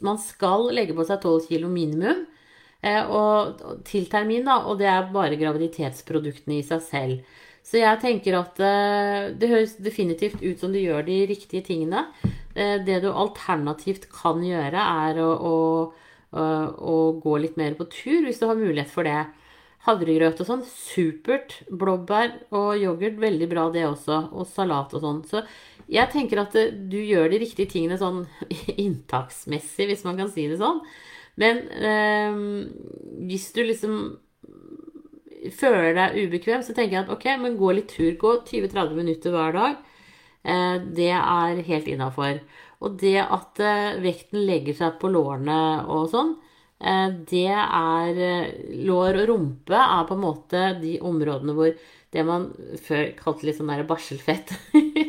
Man 0.05 0.19
skal 0.21 0.69
legge 0.75 0.95
på 0.95 1.07
seg 1.07 1.23
12 1.23 1.47
kg 1.49 1.67
minimum 1.71 2.25
eh, 2.81 3.03
og, 3.07 3.63
til 3.87 4.07
termin, 4.11 4.45
da, 4.47 4.61
og 4.67 4.79
det 4.79 4.91
er 4.91 5.11
bare 5.15 5.39
graviditetsproduktene 5.39 6.59
i 6.59 6.67
seg 6.67 6.83
selv. 6.85 7.41
Så 7.65 7.79
jeg 7.81 8.01
tenker 8.03 8.37
at 8.37 8.59
eh, 8.61 9.31
det 9.33 9.49
høres 9.49 9.77
definitivt 9.81 10.43
ut 10.43 10.61
som 10.61 10.73
du 10.73 10.79
gjør 10.79 11.05
de 11.07 11.21
riktige 11.31 11.65
tingene. 11.65 12.07
Det 12.55 13.01
du 13.03 13.09
alternativt 13.11 14.05
kan 14.07 14.39
gjøre, 14.39 14.79
er 14.79 15.17
å, 15.19 15.31
å, 15.35 15.55
å 16.31 16.93
gå 17.19 17.33
litt 17.43 17.57
mer 17.59 17.73
på 17.75 17.83
tur 17.91 18.23
hvis 18.23 18.39
du 18.39 18.45
har 18.47 18.55
mulighet 18.55 18.93
for 18.93 19.03
det. 19.03 19.25
Havregrøt 19.85 20.39
og 20.41 20.47
sånn, 20.47 20.63
supert. 20.65 21.59
Blåbær 21.69 22.31
og 22.57 22.71
yoghurt, 22.81 23.19
veldig 23.21 23.49
bra 23.51 23.67
det 23.73 23.83
også. 23.85 24.21
Og 24.33 24.47
salat 24.49 24.95
og 24.97 25.03
sånn. 25.03 25.19
Så 25.29 25.43
jeg 25.91 26.09
tenker 26.13 26.41
at 26.41 26.55
eh, 26.57 26.73
du 26.73 26.97
gjør 26.97 27.29
de 27.31 27.41
riktige 27.43 27.69
tingene 27.75 27.99
sånn 28.01 28.23
inntaksmessig, 28.85 29.89
hvis 29.91 30.05
man 30.07 30.17
kan 30.21 30.31
si 30.33 30.47
det 30.49 30.57
sånn. 30.61 30.81
Men 31.41 31.61
eh, 31.77 32.39
hvis 33.29 33.51
du 33.53 33.61
liksom 33.65 33.99
føler 35.53 35.93
deg 35.97 36.15
ubekvem, 36.25 36.63
så 36.65 36.73
tenker 36.73 36.97
jeg 36.97 37.05
at 37.05 37.13
ok, 37.13 37.27
men 37.41 37.59
gå 37.59 37.73
litt 37.75 37.91
tur. 37.93 38.13
Gå 38.21 38.37
20-30 38.47 38.95
minutter 38.97 39.35
hver 39.35 39.55
dag. 39.55 39.83
Eh, 40.45 40.77
det 40.97 41.11
er 41.15 41.63
helt 41.65 41.89
innafor. 41.89 42.39
Og 42.85 42.97
det 43.01 43.17
at 43.23 43.61
eh, 43.63 43.97
vekten 44.03 44.45
legger 44.45 44.77
seg 44.77 44.99
på 45.01 45.09
lårene 45.13 45.57
og 45.89 46.09
sånn, 46.13 46.35
eh, 46.79 47.09
det 47.31 47.49
er 47.49 48.21
Lår 48.85 49.21
og 49.23 49.29
rumpe 49.31 49.79
er 49.81 50.05
på 50.05 50.17
en 50.17 50.25
måte 50.25 50.65
de 50.81 50.97
områdene 51.01 51.55
hvor 51.57 51.73
det 52.15 52.23
man 52.27 52.51
før 52.85 53.09
kalte 53.17 53.47
litt 53.47 53.57
sånn 53.57 53.71
der 53.73 53.87
barselfett 53.89 54.53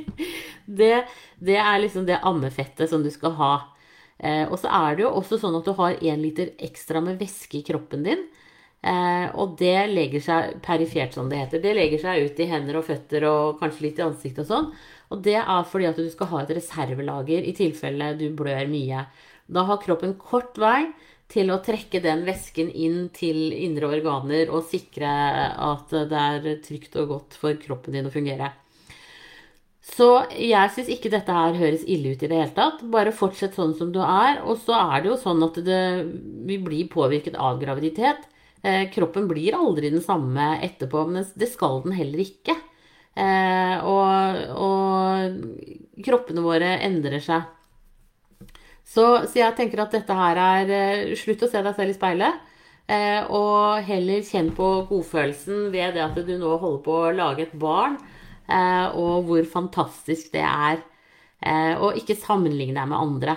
det, 0.80 1.04
det, 1.38 1.58
er 1.60 1.82
liksom 1.82 2.06
det 2.08 2.22
ammefettet 2.26 2.90
som 2.90 3.04
du 3.04 3.12
skal 3.14 3.36
ha. 3.38 3.54
Og 4.48 4.56
så 4.58 4.70
er 4.72 4.96
det 4.96 5.04
jo 5.04 5.12
også 5.12 5.36
sånn 5.38 5.54
at 5.58 5.68
du 5.68 5.74
har 5.76 6.00
én 6.00 6.22
liter 6.24 6.54
ekstra 6.64 7.02
med 7.04 7.20
væske 7.20 7.60
i 7.60 7.66
kroppen 7.68 8.06
din. 8.08 8.24
Eh, 8.86 9.28
og 9.34 9.56
det 9.58 9.88
legger 9.90 10.22
seg 10.22 10.58
perifert, 10.62 11.16
som 11.16 11.30
det 11.30 11.40
heter. 11.40 11.62
Det 11.62 11.72
legger 11.74 12.02
seg 12.04 12.28
ut 12.28 12.42
i 12.42 12.50
hender 12.50 12.78
og 12.78 12.86
føtter 12.86 13.26
og 13.26 13.58
kanskje 13.62 13.88
litt 13.88 13.98
i 13.98 14.06
ansiktet 14.06 14.44
og 14.44 14.50
sånn. 14.52 14.68
Og 15.14 15.22
det 15.24 15.38
er 15.40 15.66
fordi 15.70 15.88
at 15.90 15.98
du 15.98 16.06
skal 16.12 16.30
ha 16.32 16.42
et 16.42 16.54
reservelager 16.58 17.46
i 17.46 17.54
tilfelle 17.56 18.12
du 18.20 18.28
blør 18.36 18.70
mye. 18.70 19.06
Da 19.46 19.66
har 19.66 19.82
kroppen 19.82 20.14
kort 20.18 20.58
vei 20.58 20.86
til 21.30 21.50
å 21.50 21.58
trekke 21.62 21.98
den 22.02 22.22
væsken 22.26 22.70
inn 22.70 23.08
til 23.14 23.50
indre 23.54 23.90
organer 23.96 24.52
og 24.54 24.68
sikre 24.70 25.10
at 25.50 25.90
det 25.90 26.22
er 26.22 26.62
trygt 26.62 26.94
og 27.02 27.10
godt 27.14 27.38
for 27.40 27.58
kroppen 27.58 27.98
din 27.98 28.06
å 28.06 28.14
fungere. 28.14 28.52
Så 29.86 30.06
jeg 30.34 30.70
syns 30.74 30.88
ikke 30.90 31.10
dette 31.10 31.34
her 31.34 31.58
høres 31.58 31.84
ille 31.86 32.14
ut 32.14 32.22
i 32.22 32.30
det 32.30 32.38
hele 32.38 32.54
tatt. 32.54 32.82
Bare 32.90 33.14
fortsett 33.14 33.54
sånn 33.58 33.74
som 33.78 33.92
du 33.94 34.00
er. 34.02 34.40
Og 34.42 34.58
så 34.62 34.74
er 34.74 35.02
det 35.02 35.12
jo 35.12 35.18
sånn 35.20 35.44
at 35.46 35.60
det, 35.66 35.82
vi 36.46 36.58
blir 36.62 36.90
påvirket 36.90 37.38
av 37.38 37.60
graviditet. 37.62 38.26
Eh, 38.62 38.90
kroppen 38.90 39.28
blir 39.28 39.54
aldri 39.56 39.90
den 39.92 40.02
samme 40.02 40.56
etterpå, 40.64 41.04
men 41.10 41.26
det 41.38 41.50
skal 41.52 41.82
den 41.84 41.94
heller 41.96 42.22
ikke. 42.24 42.56
Eh, 43.16 43.84
og, 43.86 44.40
og 44.60 46.02
kroppene 46.04 46.44
våre 46.44 46.76
endrer 46.86 47.22
seg. 47.24 47.46
Så, 48.86 49.04
så, 49.26 49.38
jeg 49.40 49.56
tenker 49.58 49.82
at 49.82 49.94
dette 49.96 50.14
her 50.14 50.38
er 50.38 50.72
eh, 50.72 51.14
Slutt 51.18 51.42
å 51.42 51.50
se 51.50 51.62
deg 51.62 51.78
selv 51.78 51.92
i 51.92 51.96
speilet. 51.96 52.44
Og 53.34 53.82
heller 53.82 54.20
kjenn 54.22 54.52
på 54.54 54.66
godfølelsen 54.86 55.72
ved 55.72 55.96
det 55.96 56.04
at 56.04 56.20
du 56.22 56.36
nå 56.38 56.52
holder 56.54 56.84
på 56.84 56.98
å 57.00 57.14
lage 57.18 57.42
et 57.42 57.56
barn, 57.58 57.96
og 58.94 59.26
hvor 59.26 59.48
fantastisk 59.50 60.28
det 60.36 60.44
er. 60.46 60.78
Og 61.82 61.98
ikke 61.98 62.14
sammenligne 62.14 62.76
deg 62.78 62.92
med 62.92 63.00
andre. 63.00 63.34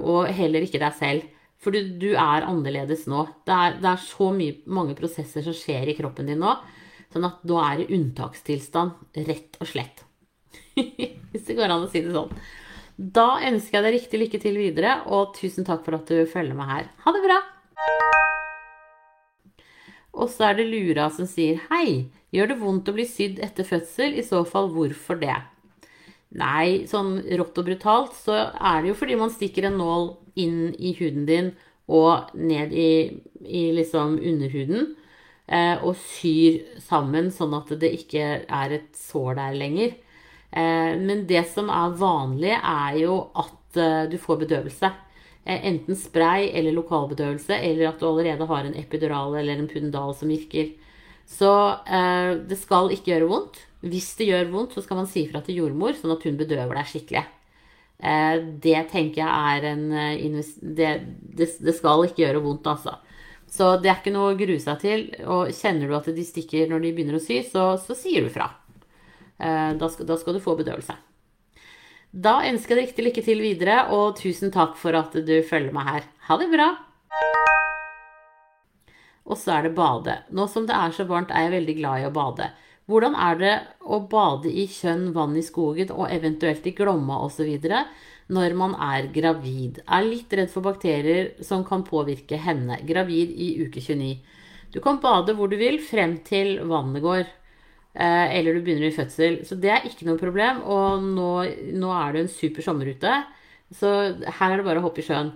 Og 0.00 0.32
heller 0.32 0.64
ikke 0.64 0.80
deg 0.80 0.96
selv. 0.96 1.28
For 1.60 1.76
du, 1.76 1.92
du 2.00 2.10
er 2.14 2.46
annerledes 2.48 3.04
nå. 3.10 3.26
Det 3.44 3.52
er, 3.52 3.74
det 3.82 3.90
er 3.90 4.00
så 4.02 4.30
mye, 4.32 4.60
mange 4.72 4.96
prosesser 4.96 5.44
som 5.44 5.56
skjer 5.56 5.92
i 5.92 5.96
kroppen 5.98 6.30
din 6.30 6.40
nå. 6.40 6.54
Sånn 7.12 7.26
at 7.26 7.42
nå 7.48 7.58
er 7.60 7.82
det 7.82 7.90
unntakstilstand, 7.92 8.96
rett 9.28 9.58
og 9.60 9.68
slett. 9.68 10.04
Hvis 11.32 11.46
det 11.48 11.58
går 11.58 11.68
an 11.68 11.84
å 11.84 11.90
si 11.90 12.00
det 12.04 12.14
sånn. 12.14 12.32
Da 13.00 13.40
ønsker 13.48 13.78
jeg 13.78 13.86
deg 13.86 13.96
riktig 13.96 14.20
lykke 14.22 14.40
til 14.40 14.56
videre, 14.60 14.96
og 15.12 15.34
tusen 15.36 15.66
takk 15.66 15.84
for 15.84 15.98
at 15.98 16.08
du 16.08 16.24
følger 16.28 16.56
med 16.56 16.70
her. 16.70 16.88
Ha 17.04 17.14
det 17.16 17.22
bra! 17.26 17.38
Og 20.20 20.28
så 20.32 20.50
er 20.50 20.58
det 20.58 20.68
Lura 20.68 21.06
som 21.12 21.28
sier 21.28 21.60
hei, 21.70 22.10
gjør 22.34 22.52
det 22.52 22.60
vondt 22.60 22.88
å 22.90 22.96
bli 22.96 23.06
sydd 23.08 23.40
etter 23.44 23.68
fødsel? 23.68 24.16
I 24.16 24.24
så 24.26 24.42
fall 24.48 24.72
hvorfor 24.74 25.20
det? 25.20 25.36
Nei, 26.40 26.86
sånn 26.86 27.16
rått 27.40 27.58
og 27.58 27.66
brutalt 27.66 28.14
så 28.14 28.36
er 28.54 28.82
det 28.82 28.92
jo 28.92 28.98
fordi 29.00 29.16
man 29.18 29.32
stikker 29.34 29.66
en 29.66 29.80
nål 29.80 30.12
inn 30.44 30.72
i 30.78 30.94
huden 30.98 31.26
din 31.28 31.52
og 31.90 32.30
ned 32.38 32.72
i, 32.72 32.92
i 33.46 33.64
liksom 33.74 34.18
underhuden 34.18 34.92
eh, 35.50 35.76
og 35.82 35.96
syr 35.98 36.60
sammen 36.82 37.32
sånn 37.34 37.56
at 37.58 37.72
det 37.82 37.90
ikke 37.98 38.28
er 38.46 38.76
et 38.78 38.92
sår 38.96 39.34
der 39.40 39.58
lenger. 39.58 39.96
Eh, 40.50 40.98
men 40.98 41.26
det 41.30 41.44
som 41.52 41.70
er 41.70 41.96
vanlig, 41.98 42.54
er 42.56 42.98
jo 42.98 43.16
at 43.38 43.78
eh, 43.78 44.04
du 44.10 44.18
får 44.18 44.44
bedøvelse. 44.44 44.92
Eh, 45.44 45.66
enten 45.70 45.98
spray 45.98 46.50
eller 46.50 46.74
lokalbedøvelse, 46.76 47.54
eller 47.54 47.90
at 47.90 48.00
du 48.00 48.08
allerede 48.08 48.48
har 48.50 48.66
en 48.66 48.78
epidural 48.78 49.38
eller 49.40 49.58
en 49.58 49.70
pudendal 49.70 50.14
som 50.18 50.30
virker. 50.30 50.74
Så 51.30 51.46
det 52.50 52.56
skal 52.58 52.88
ikke 52.90 53.12
gjøre 53.12 53.28
vondt. 53.30 53.60
Hvis 53.86 54.08
det 54.18 54.26
gjør 54.32 54.48
vondt, 54.50 54.72
så 54.74 54.82
skal 54.82 54.98
man 54.98 55.06
si 55.06 55.22
fra 55.30 55.38
til 55.46 55.60
jordmor, 55.60 55.94
sånn 55.94 56.10
at 56.16 56.24
hun 56.26 56.34
bedøver 56.40 56.74
deg 56.74 56.88
skikkelig. 56.90 57.22
Det 58.00 58.78
tenker 58.88 59.20
jeg 59.20 59.28
er 59.28 59.66
en 59.74 59.82
det, 59.90 60.90
det, 61.36 61.48
det 61.60 61.74
skal 61.76 62.06
ikke 62.06 62.22
gjøre 62.22 62.40
vondt, 62.44 62.70
altså. 62.70 62.94
Så 63.50 63.74
det 63.82 63.90
er 63.90 63.98
ikke 63.98 64.14
noe 64.14 64.32
å 64.32 64.38
grue 64.38 64.60
seg 64.62 64.80
til. 64.82 65.06
Og 65.26 65.50
kjenner 65.54 65.90
du 65.90 65.96
at 65.98 66.08
de 66.14 66.24
stikker 66.24 66.70
når 66.70 66.84
de 66.84 66.92
begynner 66.96 67.18
å 67.18 67.22
sy, 67.22 67.40
så, 67.46 67.74
så 67.82 67.96
sier 67.98 68.26
du 68.26 68.32
fra. 68.32 68.46
Eh, 69.40 69.72
da 69.80 69.88
skal, 69.90 70.06
da 70.06 70.18
skal, 70.20 70.36
du 70.36 70.44
få 70.44 70.54
bedøvelse. 70.58 70.94
Da 72.10 72.40
ønsker 72.46 72.74
jeg 72.74 72.78
deg 72.78 72.88
riktig 72.88 73.06
lykke 73.06 73.26
til 73.26 73.42
videre, 73.42 73.82
og 73.94 74.18
tusen 74.18 74.54
takk 74.54 74.78
for 74.78 74.96
at 74.98 75.14
du 75.14 75.36
følger 75.46 75.74
meg 75.74 75.90
her. 75.90 76.08
Ha 76.28 76.38
det 76.40 76.50
bra! 76.52 76.70
Og 79.30 79.38
så 79.38 79.54
er 79.56 79.68
det 79.68 79.76
bade. 79.76 80.16
Nå 80.34 80.46
som 80.50 80.66
det 80.66 80.74
er 80.74 80.94
så 80.94 81.06
varmt, 81.06 81.30
er 81.30 81.46
jeg 81.46 81.56
veldig 81.58 81.76
glad 81.78 82.02
i 82.02 82.08
å 82.08 82.14
bade. 82.14 82.50
Hvordan 82.90 83.14
er 83.14 83.36
det 83.38 83.54
å 83.86 84.00
bade 84.10 84.50
i 84.50 84.64
kjønn, 84.66 85.12
vann 85.14 85.36
i 85.38 85.44
skogen 85.46 85.92
og 85.94 86.08
eventuelt 86.10 86.64
i 86.66 86.74
Glomma 86.74 87.20
osv. 87.22 87.50
når 88.34 88.54
man 88.58 88.74
er 88.74 89.06
gravid? 89.14 89.78
Er 89.86 90.06
litt 90.06 90.32
redd 90.34 90.50
for 90.50 90.66
bakterier 90.66 91.30
som 91.46 91.62
kan 91.64 91.84
påvirke 91.86 92.36
henne. 92.36 92.80
Gravid 92.86 93.30
i 93.30 93.52
uke 93.62 93.80
29. 93.80 94.18
Du 94.74 94.80
kan 94.80 94.98
bade 95.02 95.34
hvor 95.38 95.50
du 95.50 95.56
vil 95.60 95.78
frem 95.82 96.18
til 96.26 96.58
vannet 96.66 97.02
går. 97.02 97.28
Eh, 97.94 98.36
eller 98.38 98.54
du 98.54 98.62
begynner 98.62 98.88
i 98.90 98.94
fødsel. 98.94 99.40
Så 99.46 99.58
det 99.58 99.70
er 99.74 99.86
ikke 99.86 100.06
noe 100.08 100.18
problem. 100.18 100.62
Og 100.62 101.06
nå, 101.06 101.30
nå 101.78 101.94
er 101.94 102.12
det 102.12 102.24
en 102.24 102.32
super 102.32 102.66
sommer 102.66 102.90
ute, 102.90 103.14
så 103.74 103.94
her 104.18 104.50
er 104.50 104.58
det 104.58 104.66
bare 104.66 104.82
å 104.82 104.86
hoppe 104.88 105.02
i 105.02 105.06
sjøen. 105.06 105.34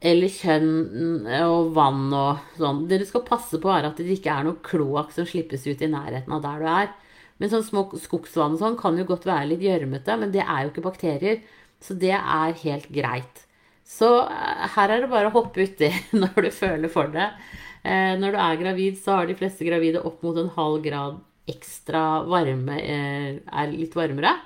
Eller 0.00 0.32
kjønn 0.32 1.26
og 1.44 1.74
vann 1.76 2.08
og 2.16 2.56
sånn. 2.56 2.86
Det 2.88 3.02
du 3.02 3.06
skal 3.08 3.26
passe 3.26 3.60
på, 3.60 3.68
er 3.72 3.88
at 3.90 4.00
det 4.00 4.16
ikke 4.16 4.32
er 4.32 4.46
noe 4.46 4.62
kloakk 4.64 5.12
som 5.12 5.28
slippes 5.28 5.66
ut 5.68 5.82
i 5.84 5.90
nærheten 5.92 6.32
av 6.32 6.42
der 6.46 6.62
du 6.62 6.68
er. 6.72 6.90
Men 7.40 7.52
sånn 7.52 7.66
små 7.66 7.86
skogsvann 8.00 8.56
og 8.56 8.62
sånn 8.62 8.78
kan 8.80 8.98
jo 9.00 9.06
godt 9.08 9.28
være 9.28 9.52
litt 9.52 9.64
gjørmete, 9.64 10.16
men 10.20 10.32
det 10.32 10.42
er 10.44 10.64
jo 10.64 10.72
ikke 10.72 10.86
bakterier. 10.88 11.40
Så 11.80 11.96
det 11.96 12.14
er 12.16 12.58
helt 12.64 12.88
greit. 12.92 13.44
Så 13.88 14.08
eh, 14.24 14.66
her 14.76 14.92
er 14.92 15.04
det 15.04 15.12
bare 15.12 15.30
å 15.30 15.34
hoppe 15.34 15.64
uti 15.64 15.88
når 16.22 16.46
du 16.46 16.50
føler 16.54 16.92
for 16.92 17.12
det. 17.12 17.30
Eh, 17.82 18.14
når 18.20 18.36
du 18.36 18.40
er 18.44 18.60
gravid, 18.60 19.00
så 19.00 19.20
har 19.20 19.28
de 19.28 19.36
fleste 19.40 19.68
gravide 19.68 20.04
opp 20.04 20.24
mot 20.24 20.36
en 20.40 20.52
halv 20.56 20.84
grad 20.84 21.20
ekstra 21.50 22.22
varme 22.28 22.78
eh, 22.78 23.40
er 23.40 23.72
litt 23.74 23.96
varmere, 23.96 24.36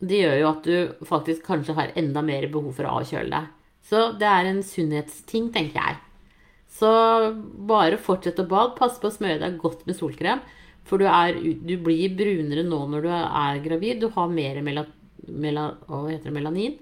det 0.00 0.22
gjør 0.22 0.36
jo 0.38 0.50
at 0.50 0.68
du 0.68 1.06
faktisk 1.08 1.44
kanskje 1.44 1.76
har 1.76 1.90
enda 1.98 2.22
mer 2.24 2.46
behov 2.52 2.72
for 2.78 2.88
å 2.88 3.00
avkjøle 3.00 3.28
deg. 3.34 3.56
Så 3.90 4.12
det 4.20 4.28
er 4.30 4.46
en 4.46 4.62
sunnhetsting, 4.62 5.50
tenker 5.54 5.80
jeg. 5.80 5.98
Så 6.70 6.90
bare 7.66 7.98
fortsett 8.00 8.38
å 8.38 8.46
bade. 8.48 8.76
Pass 8.78 9.00
på 9.02 9.10
å 9.10 9.14
smøre 9.14 9.40
deg 9.42 9.58
godt 9.60 9.82
med 9.88 9.98
solkrem. 9.98 10.42
For 10.86 11.02
du, 11.02 11.08
er, 11.10 11.36
du 11.36 11.74
blir 11.82 12.14
brunere 12.16 12.62
nå 12.66 12.78
når 12.92 13.06
du 13.06 13.10
er 13.12 13.62
gravid. 13.64 14.00
Du 14.00 14.08
har 14.14 14.30
mer 14.30 14.62
mela, 14.64 14.86
mela, 15.26 15.66
melanin 15.90 16.78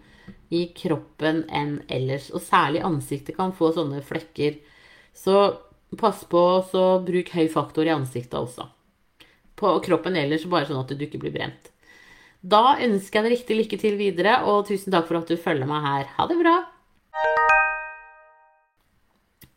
i 0.52 0.66
kroppen 0.76 1.46
enn 1.48 1.78
ellers. 1.88 2.28
Og 2.36 2.44
særlig 2.44 2.84
ansiktet 2.84 3.40
kan 3.40 3.56
få 3.56 3.72
sånne 3.76 4.04
flekker. 4.04 4.60
Så 5.16 5.38
pass 5.96 6.26
på 6.28 6.44
å 6.60 6.88
bruke 7.00 7.40
høy 7.40 7.48
faktor 7.52 7.88
i 7.88 7.96
ansiktet 7.96 8.36
også 8.36 8.68
på 9.58 9.74
kroppen 9.84 10.16
ellers, 10.18 10.46
bare 10.46 10.68
sånn 10.68 10.80
at 10.80 10.94
du 10.94 11.04
ikke 11.04 11.20
blir 11.22 11.34
brent. 11.34 11.72
Da 12.38 12.78
ønsker 12.78 13.18
jeg 13.18 13.26
deg 13.26 13.34
riktig 13.34 13.56
lykke 13.58 13.78
til 13.82 13.98
videre, 13.98 14.40
og 14.46 14.68
tusen 14.68 14.94
takk 14.94 15.08
for 15.08 15.18
at 15.18 15.30
du 15.30 15.38
følger 15.40 15.66
meg 15.68 15.86
her. 15.86 16.12
Ha 16.18 16.28
det 16.30 16.38
bra! 16.38 16.58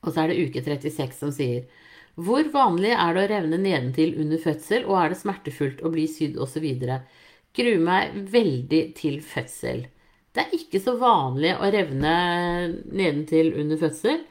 Og 0.02 0.14
så 0.14 0.24
er 0.24 0.32
det 0.32 0.44
uke 0.48 0.64
36 0.66 1.16
som 1.18 1.32
sier 1.36 1.66
Hvor 2.20 2.48
vanlig 2.54 2.94
er 2.96 3.16
det 3.16 3.24
å 3.24 3.32
revne 3.32 3.60
nedentil 3.62 4.16
under 4.22 4.42
fødsel, 4.42 4.86
og 4.90 4.98
er 5.00 5.14
det 5.14 5.22
smertefullt 5.22 5.84
å 5.86 5.92
bli 5.94 6.08
sydd 6.12 6.40
osv.? 6.42 6.68
Gruer 7.52 7.84
meg 7.84 8.16
veldig 8.32 8.82
til 8.98 9.20
fødsel. 9.24 9.86
Det 10.32 10.46
er 10.46 10.56
ikke 10.56 10.80
så 10.80 10.96
vanlig 11.00 11.52
å 11.60 11.70
revne 11.74 12.14
nedentil 12.88 13.52
under 13.60 13.80
fødsel. 13.82 14.22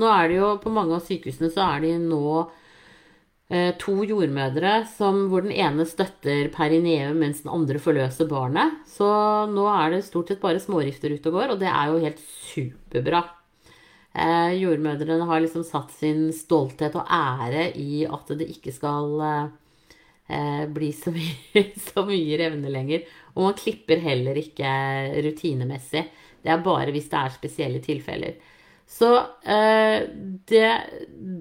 Nå 0.00 0.08
er 0.08 0.30
det 0.30 0.38
jo 0.38 0.50
På 0.62 0.72
mange 0.72 0.96
av 0.96 1.04
sykehusene 1.04 1.50
så 1.52 1.66
er 1.74 1.84
de 1.84 1.94
nå 2.00 2.22
to 3.82 3.96
jordmødre 4.06 4.84
som, 4.86 5.24
hvor 5.26 5.42
den 5.42 5.50
ene 5.58 5.82
støtter 5.88 6.52
perineum 6.54 7.16
mens 7.18 7.40
den 7.42 7.50
andre 7.50 7.80
forløser 7.82 8.28
barnet. 8.30 8.76
Så 8.86 9.08
nå 9.50 9.64
er 9.72 9.96
det 9.96 10.04
stort 10.06 10.30
sett 10.30 10.42
bare 10.44 10.62
smårifter 10.62 11.10
ute 11.10 11.32
og 11.32 11.38
går, 11.40 11.54
og 11.56 11.58
det 11.58 11.66
er 11.66 11.90
jo 11.90 12.04
helt 12.04 12.22
superbra. 12.22 13.24
Eh, 14.10 14.52
jordmødrene 14.58 15.26
har 15.26 15.42
liksom 15.42 15.62
satt 15.66 15.92
sin 15.94 16.30
stolthet 16.34 16.96
og 16.98 17.06
ære 17.14 17.68
i 17.78 18.02
at 18.10 18.32
det 18.40 18.48
ikke 18.50 18.72
skal 18.74 19.12
eh, 19.22 20.64
bli 20.66 20.90
så 20.96 21.12
mye, 21.14 21.64
så 21.90 22.04
mye 22.08 22.38
revne 22.40 22.72
lenger. 22.74 23.06
Og 23.36 23.46
man 23.46 23.58
klipper 23.58 24.02
heller 24.02 24.38
ikke 24.40 24.70
rutinemessig. 25.26 26.08
Det 26.42 26.50
er 26.50 26.64
bare 26.64 26.90
hvis 26.94 27.10
det 27.12 27.20
er 27.20 27.36
spesielle 27.36 27.82
tilfeller. 27.84 28.40
Så 28.90 29.12
eh, 29.46 30.08
det, 30.50 30.66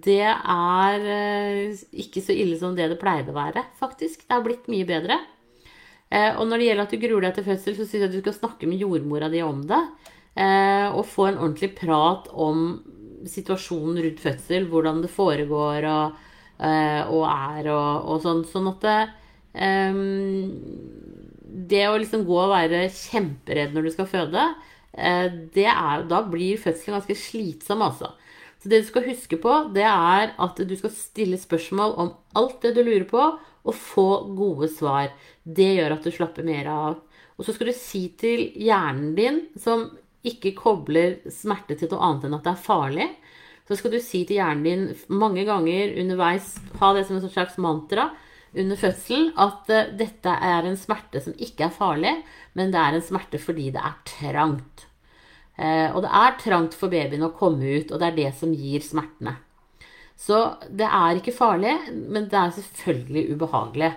det, 0.05 0.21
er 0.27 1.09
eh, 1.15 1.81
ikke 2.03 2.21
så 2.23 2.35
ille 2.35 2.57
som 2.59 2.75
det 2.77 2.89
det 2.91 2.99
pleide 3.01 3.33
å 3.33 3.37
være, 3.37 3.65
faktisk. 3.79 4.25
Det 4.25 4.35
har 4.35 4.45
blitt 4.45 4.69
mye 4.71 4.87
bedre. 4.87 5.19
Eh, 6.09 6.31
og 6.35 6.47
når 6.49 6.61
det 6.61 6.69
gjelder 6.69 6.85
at 6.85 6.93
du 6.93 7.01
gruer 7.01 7.25
deg 7.27 7.35
til 7.37 7.47
fødsel, 7.47 7.75
så 7.77 7.87
syns 7.87 8.05
jeg 8.05 8.13
du 8.13 8.19
skal 8.21 8.37
snakke 8.37 8.69
med 8.69 8.81
jordmora 8.81 9.29
di 9.31 9.43
om 9.45 9.63
det. 9.69 9.81
Eh, 10.39 10.87
og 10.93 11.07
få 11.09 11.29
en 11.29 11.39
ordentlig 11.41 11.73
prat 11.77 12.29
om 12.31 12.79
situasjonen 13.29 14.01
rundt 14.05 14.23
fødsel, 14.23 14.69
hvordan 14.71 15.01
det 15.03 15.11
foregår 15.11 15.85
og, 15.91 16.19
og 16.59 17.23
er 17.27 17.67
og, 17.73 18.05
og, 18.05 18.21
sånn. 18.23 18.45
Sånn 18.47 18.69
at 18.71 18.85
det, 18.85 18.99
det 21.73 21.81
å 21.89 21.97
liksom 21.99 22.23
gå 22.27 22.37
og 22.39 22.53
være 22.53 22.85
kjemperedd 22.95 23.75
når 23.75 23.89
du 23.89 23.91
skal 23.91 24.07
føde, 24.07 24.45
er, 24.95 26.05
da 26.07 26.21
blir 26.31 26.63
fødselen 26.63 26.95
ganske 26.95 27.17
slitsom, 27.19 27.83
altså. 27.83 28.13
Så 28.59 28.69
det 28.71 28.81
du 28.83 28.87
skal 28.89 29.07
huske 29.07 29.39
på, 29.39 29.53
det 29.75 29.85
er 29.87 30.33
at 30.35 30.59
du 30.67 30.75
skal 30.75 30.91
stille 30.91 31.39
spørsmål 31.39 31.95
om 32.01 32.11
alt 32.39 32.59
det 32.65 32.73
du 32.75 32.83
lurer 32.83 33.07
på, 33.07 33.29
og 33.69 33.75
få 33.75 34.07
gode 34.35 34.69
svar. 34.71 35.11
Det 35.43 35.67
gjør 35.77 35.95
at 35.95 36.05
du 36.05 36.11
slapper 36.11 36.47
mer 36.47 36.69
av. 36.71 36.99
Og 37.39 37.47
så 37.47 37.55
skal 37.55 37.69
du 37.69 37.75
si 37.75 38.07
til 38.19 38.49
hjernen 38.59 39.13
din, 39.15 39.41
som 39.59 39.87
ikke 40.27 40.55
kobler 40.57 41.19
smerte 41.31 41.77
til 41.79 41.91
noe 41.93 42.03
annet 42.03 42.27
enn 42.27 42.35
at 42.35 42.47
det 42.47 42.51
er 42.51 42.65
farlig, 42.65 43.07
så 43.69 43.77
skal 43.77 43.93
du 43.93 43.99
si 44.03 44.23
til 44.25 44.39
hjernen 44.39 44.65
din 44.65 45.19
mange 45.21 45.45
ganger 45.47 45.93
underveis, 46.01 46.55
ha 46.81 46.91
det 46.97 47.05
som 47.07 47.19
en 47.19 47.29
slags 47.29 47.59
mantra 47.61 48.09
under 48.57 48.79
fødselen, 48.81 49.29
at 49.37 49.69
uh, 49.69 49.91
dette 49.95 50.35
er 50.49 50.65
en 50.65 50.79
smerte 50.79 51.21
som 51.23 51.37
ikke 51.37 51.67
er 51.67 51.75
farlig, 51.75 52.15
men 52.57 52.73
det 52.73 52.81
er 52.81 52.97
en 52.97 53.05
smerte 53.05 53.39
fordi 53.39 53.69
det 53.75 53.83
er 53.85 53.99
trangt. 54.09 54.88
Uh, 55.59 55.91
og 55.91 56.03
det 56.05 56.11
er 56.15 56.35
trangt 56.39 56.75
for 56.79 56.91
babyen 56.91 57.25
å 57.27 57.33
komme 57.35 57.67
ut, 57.81 57.89
og 57.91 57.99
det 57.99 58.07
er 58.07 58.19
det 58.19 58.29
som 58.39 58.51
gir 58.55 58.83
smertene. 58.83 59.35
Så 60.19 60.37
det 60.71 60.87
er 60.87 61.19
ikke 61.19 61.35
farlig, 61.35 61.73
men 61.95 62.27
det 62.31 62.37
er 62.39 62.53
selvfølgelig 62.55 63.35
ubehagelig. 63.35 63.89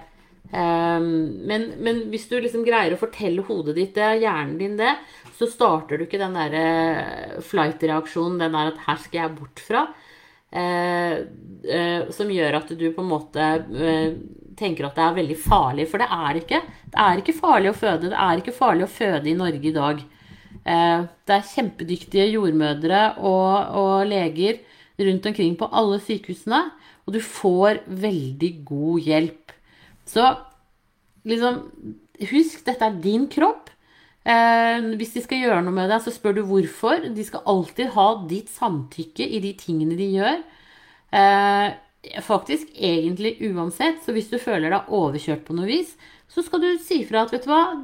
Um, 0.52 1.06
men, 1.48 1.68
men, 1.80 2.02
hvis 2.12 2.26
du 2.28 2.34
liksom 2.36 2.64
greier 2.66 2.92
å 2.92 3.00
fortelle 3.00 3.44
hodet 3.46 3.76
ditt 3.78 3.94
det, 3.96 4.10
hjernen 4.24 4.58
din 4.58 4.74
det, 4.78 4.90
så 5.38 5.48
starter 5.50 5.98
du 5.98 6.04
ikke 6.04 6.20
den 6.20 6.36
derre 6.36 6.64
eh, 6.66 7.38
flight-reaksjonen, 7.46 8.42
den 8.42 8.58
der 8.58 8.72
at 8.74 8.82
'her 8.84 9.00
skal 9.00 9.20
jeg 9.22 9.36
bort 9.38 9.62
fra', 9.64 9.86
uh, 10.52 12.10
som 12.12 12.30
gjør 12.30 12.58
at 12.58 12.74
du 12.76 12.86
på 12.92 13.02
en 13.02 13.12
måte 13.14 13.46
tenker 14.58 14.86
at 14.86 14.98
det 14.98 15.04
er 15.06 15.20
veldig 15.22 15.38
farlig. 15.40 15.86
For 15.90 16.02
det 16.02 16.10
er 16.10 16.42
ikke. 16.42 16.60
Det 16.92 17.06
er 17.06 17.22
ikke 17.22 17.38
farlig 17.38 17.70
å 17.70 17.78
føde. 17.78 18.10
Det 18.12 18.18
er 18.26 18.42
ikke 18.42 18.56
farlig 18.56 18.86
å 18.86 18.92
føde 18.92 19.30
i 19.30 19.38
Norge 19.38 19.70
i 19.70 19.74
dag. 19.74 20.02
Det 20.62 21.34
er 21.34 21.48
kjempedyktige 21.48 22.28
jordmødre 22.36 23.00
og, 23.18 23.54
og 23.80 24.06
leger 24.06 24.60
rundt 25.02 25.26
omkring 25.26 25.56
på 25.58 25.66
alle 25.74 25.98
sykehusene, 26.04 26.60
og 27.06 27.16
du 27.16 27.20
får 27.24 27.82
veldig 27.88 28.52
god 28.68 29.08
hjelp. 29.08 29.54
Så 30.06 30.28
liksom 31.26 31.64
Husk, 32.22 32.60
dette 32.62 32.86
er 32.86 32.98
din 33.02 33.24
kropp. 33.26 33.70
Eh, 34.22 34.84
hvis 34.94 35.14
de 35.16 35.22
skal 35.24 35.40
gjøre 35.42 35.62
noe 35.64 35.74
med 35.74 35.88
deg, 35.90 36.02
så 36.04 36.12
spør 36.14 36.36
du 36.36 36.42
hvorfor. 36.46 37.08
De 37.10 37.24
skal 37.26 37.42
alltid 37.50 37.90
ha 37.96 38.04
ditt 38.30 38.52
samtykke 38.52 39.26
i 39.26 39.40
de 39.42 39.50
tingene 39.58 39.96
de 39.98 40.06
gjør. 40.12 40.36
Eh, 41.18 41.72
faktisk 42.22 42.72
egentlig 42.74 43.36
uansett. 43.52 44.02
Så 44.04 44.14
hvis 44.14 44.30
du 44.30 44.38
føler 44.42 44.72
deg 44.72 44.90
overkjørt 44.92 45.44
på 45.46 45.56
noe 45.56 45.68
vis, 45.70 45.94
så 46.32 46.42
skal 46.44 46.62
du 46.62 46.70
si 46.80 47.02
fra 47.08 47.26
at 47.26 47.32
vet 47.34 47.44
du 47.44 47.52
hva, 47.52 47.76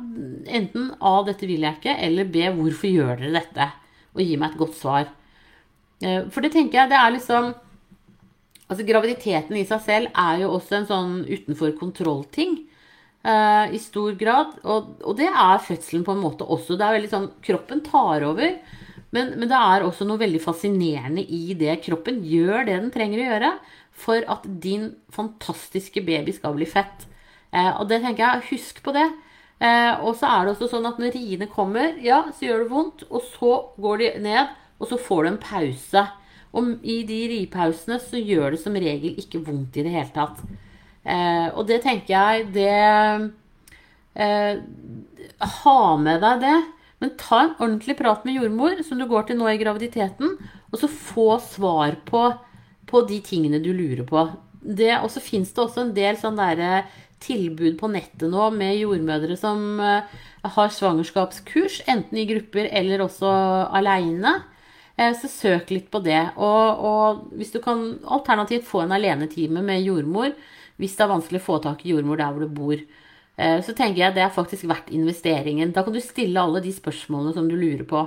enten 0.48 0.90
A, 1.04 1.18
dette 1.26 1.46
vil 1.48 1.66
jeg 1.66 1.78
ikke, 1.78 1.94
eller 2.06 2.28
B, 2.32 2.46
hvorfor 2.56 2.90
gjør 2.90 3.20
dere 3.20 3.34
dette? 3.42 3.70
Og 4.16 4.22
gi 4.24 4.38
meg 4.40 4.54
et 4.54 4.60
godt 4.62 4.78
svar. 4.78 5.10
Eh, 6.02 6.24
for 6.32 6.44
det 6.44 6.54
tenker 6.54 6.82
jeg, 6.82 6.92
det 6.92 7.00
er 7.00 7.16
liksom 7.16 7.56
Altså 8.68 8.84
graviditeten 8.84 9.56
i 9.56 9.62
seg 9.64 9.80
selv 9.80 10.18
er 10.20 10.42
jo 10.42 10.50
også 10.58 10.74
en 10.76 10.86
sånn 10.90 11.12
utenfor 11.24 11.70
kontroll-ting. 11.78 12.50
Uh, 13.24 13.64
I 13.72 13.78
stor 13.80 14.12
grad. 14.20 14.58
Og, 14.60 14.90
og, 15.00 15.14
det 15.16 15.30
er 15.30 15.62
fødselen 15.64 16.04
på 16.04 16.12
en 16.12 16.20
måte 16.20 16.44
også. 16.44 16.76
Det 16.76 16.84
er 16.84 16.98
veldig 16.98 17.10
sånn 17.14 17.30
Kroppen 17.46 17.80
tar 17.86 18.26
over. 18.28 18.58
Men, 19.08 19.32
men, 19.38 19.46
det 19.48 19.56
er 19.56 19.86
også 19.86 20.04
noe 20.04 20.20
veldig 20.20 20.42
fascinerende 20.44 21.24
i 21.24 21.56
det. 21.56 21.78
Kroppen 21.86 22.20
gjør 22.28 22.68
det 22.68 22.76
den 22.76 22.92
trenger 22.92 23.22
å 23.22 23.28
gjøre 23.30 23.52
for 23.98 24.22
at 24.30 24.46
din 24.62 24.92
fantastiske 25.14 26.02
baby 26.06 26.34
skal 26.36 26.54
bli 26.56 26.68
fett. 26.68 27.08
Eh, 27.50 27.72
og 27.74 27.88
det 27.90 28.02
tenker 28.04 28.24
jeg, 28.24 28.46
husk 28.52 28.82
på 28.84 28.94
det. 28.96 29.08
Eh, 29.58 29.98
og 29.98 30.14
så 30.20 30.30
er 30.30 30.46
det 30.46 30.54
også 30.54 30.70
sånn 30.70 30.86
at 30.86 31.00
når 31.02 31.16
riene 31.16 31.50
kommer, 31.50 31.96
ja, 32.04 32.22
så 32.30 32.46
gjør 32.46 32.64
det 32.64 32.72
vondt. 32.72 33.04
Og 33.10 33.26
så 33.34 33.52
går 33.82 34.02
de 34.04 34.14
ned 34.28 34.56
og 34.78 34.86
så 34.90 34.98
får 35.00 35.24
du 35.24 35.30
en 35.32 35.42
pause. 35.42 36.04
Og 36.56 36.70
i 36.86 37.02
de 37.06 37.18
ripausene 37.32 37.98
så 38.02 38.20
gjør 38.20 38.54
det 38.54 38.62
som 38.62 38.78
regel 38.78 39.18
ikke 39.20 39.42
vondt 39.44 39.76
i 39.78 39.84
det 39.84 39.92
hele 39.94 40.12
tatt. 40.14 40.40
Eh, 41.04 41.48
og 41.52 41.66
det 41.68 41.82
tenker 41.84 42.14
jeg 42.14 42.48
det 42.52 42.72
eh, 44.18 44.58
Ha 45.54 45.78
med 46.00 46.24
deg 46.24 46.44
det. 46.44 46.58
Men 46.98 47.14
ta 47.18 47.44
en 47.44 47.56
ordentlig 47.60 47.94
prat 48.00 48.24
med 48.26 48.40
jordmor, 48.40 48.80
som 48.82 48.98
du 48.98 49.06
går 49.06 49.28
til 49.28 49.38
nå 49.38 49.46
i 49.52 49.60
graviditeten, 49.60 50.32
og 50.72 50.80
så 50.80 50.88
få 50.90 51.36
svar 51.38 51.94
på, 52.08 52.24
på 52.88 53.04
de 53.08 53.20
tingene 53.24 53.60
du 53.62 53.70
lurer 53.76 54.06
på. 54.08 54.24
Og 54.24 55.10
så 55.12 55.22
fins 55.22 55.52
det 55.54 55.62
også 55.62 55.84
en 55.84 55.94
del 55.96 56.18
sånn 56.20 56.38
derre 56.38 56.82
tilbud 57.22 57.78
på 57.80 57.90
nettet 57.90 58.30
nå 58.30 58.48
med 58.54 58.78
jordmødre 58.78 59.36
som 59.38 59.80
eh, 59.82 60.18
har 60.46 60.70
svangerskapskurs, 60.74 61.82
enten 61.90 62.20
i 62.20 62.26
grupper 62.28 62.68
eller 62.70 63.02
også 63.04 63.32
aleine. 63.74 64.36
Eh, 64.98 65.14
så 65.18 65.30
søk 65.30 65.72
litt 65.74 65.90
på 65.92 66.02
det. 66.04 66.20
Og, 66.36 66.84
og, 66.90 67.26
hvis 67.38 67.52
du 67.54 67.60
kan 67.64 67.98
alternativt 68.06 68.66
få 68.68 68.84
en 68.84 68.94
alenetime 68.96 69.62
med 69.64 69.84
jordmor, 69.86 70.34
hvis 70.78 70.94
det 70.98 71.06
er 71.06 71.12
vanskelig 71.12 71.42
å 71.42 71.48
få 71.48 71.58
tak 71.64 71.84
i 71.84 71.92
jordmor 71.94 72.20
der 72.20 72.34
hvor 72.34 72.46
du 72.46 72.54
bor, 72.54 72.78
eh, 72.78 73.58
så 73.66 73.74
tenker 73.74 74.04
jeg 74.04 74.18
det 74.18 74.26
er 74.26 74.34
faktisk 74.34 74.68
verdt 74.70 74.94
investeringen. 74.94 75.74
Da 75.74 75.86
kan 75.86 75.94
du 75.94 76.02
stille 76.02 76.42
alle 76.42 76.62
de 76.64 76.74
spørsmålene 76.74 77.34
som 77.36 77.50
du 77.50 77.56
lurer 77.58 77.86
på. 77.88 78.06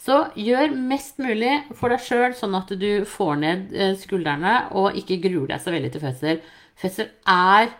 Så 0.00 0.16
gjør 0.38 0.72
mest 0.72 1.18
mulig 1.20 1.52
for 1.76 1.92
deg 1.92 2.00
sjøl, 2.00 2.32
sånn 2.36 2.56
at 2.56 2.72
du 2.80 3.04
får 3.04 3.34
ned 3.42 3.72
eh, 3.76 3.92
skuldrene 4.00 4.70
og 4.80 4.96
ikke 4.96 5.20
gruer 5.26 5.50
deg 5.52 5.60
så 5.60 5.74
veldig 5.74 5.90
til 5.92 6.04
fødsel. 6.06 6.38
Fødsel 6.80 7.10
er, 7.28 7.74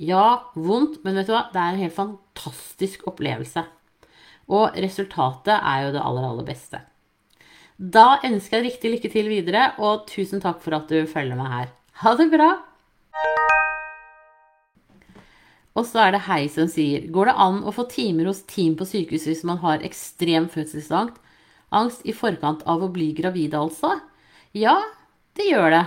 ja, 0.00 0.26
vondt, 0.56 1.02
men 1.04 1.20
vet 1.20 1.28
du 1.28 1.34
hva? 1.34 1.46
Det 1.52 1.60
er 1.60 1.74
en 1.74 1.82
helt 1.82 1.96
fantastisk 1.98 3.04
opplevelse. 3.10 3.66
Og 4.48 4.78
resultatet 4.80 5.58
er 5.58 5.82
jo 5.84 5.90
det 5.98 6.04
aller, 6.06 6.28
aller 6.30 6.46
beste. 6.48 6.80
Da 7.76 8.22
ønsker 8.24 8.56
jeg 8.56 8.70
riktig 8.70 8.94
lykke 8.94 9.12
til 9.12 9.28
videre, 9.28 9.66
og 9.76 10.06
tusen 10.08 10.40
takk 10.40 10.64
for 10.64 10.78
at 10.78 10.88
du 10.88 11.02
følger 11.10 11.36
meg 11.36 11.52
her. 11.52 11.76
Ha 12.00 12.14
det 12.16 12.30
bra! 12.32 12.48
Og 15.76 15.84
så 15.84 16.06
er 16.06 16.14
det 16.14 16.22
Hei 16.24 16.46
som 16.48 16.70
sier 16.72 17.04
Går 17.12 17.28
det 17.28 17.34
an 17.44 17.58
å 17.68 17.72
få 17.76 17.84
timer 17.92 18.30
hos 18.30 18.38
team 18.48 18.78
på 18.78 18.86
sykehuset 18.88 19.28
hvis 19.28 19.42
man 19.44 19.60
har 19.60 19.84
ekstrem 19.84 20.48
fødselsangst 20.48 21.20
angst 21.76 22.04
i 22.08 22.14
forkant 22.16 22.64
av 22.68 22.82
å 22.84 22.90
bli 22.92 23.10
gravid, 23.16 23.54
altså? 23.56 23.96
Ja, 24.56 24.78
det 25.36 25.50
gjør 25.50 25.70
det. 25.74 25.84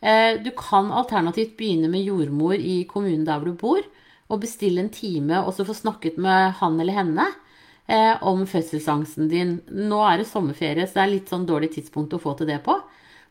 Eh, 0.00 0.32
du 0.42 0.50
kan 0.56 0.90
alternativt 0.92 1.56
begynne 1.58 1.90
med 1.92 2.06
jordmor 2.06 2.56
i 2.56 2.82
kommunen 2.88 3.26
der 3.28 3.44
du 3.44 3.52
bor, 3.58 3.82
og 4.30 4.42
bestille 4.44 4.82
en 4.82 4.92
time 4.94 5.40
og 5.42 5.52
så 5.56 5.66
få 5.66 5.74
snakket 5.74 6.18
med 6.22 6.54
han 6.60 6.78
eller 6.80 6.94
henne 6.94 7.26
eh, 7.90 8.14
om 8.22 8.44
fødselsangsten 8.46 9.28
din. 9.30 9.58
Nå 9.68 10.00
er 10.06 10.20
det 10.20 10.30
sommerferie, 10.30 10.86
så 10.86 11.00
det 11.00 11.04
er 11.04 11.14
litt 11.16 11.32
sånn 11.32 11.48
dårlig 11.48 11.72
tidspunkt 11.74 12.14
å 12.14 12.22
få 12.22 12.36
til 12.38 12.50
det 12.50 12.60
på. 12.66 12.78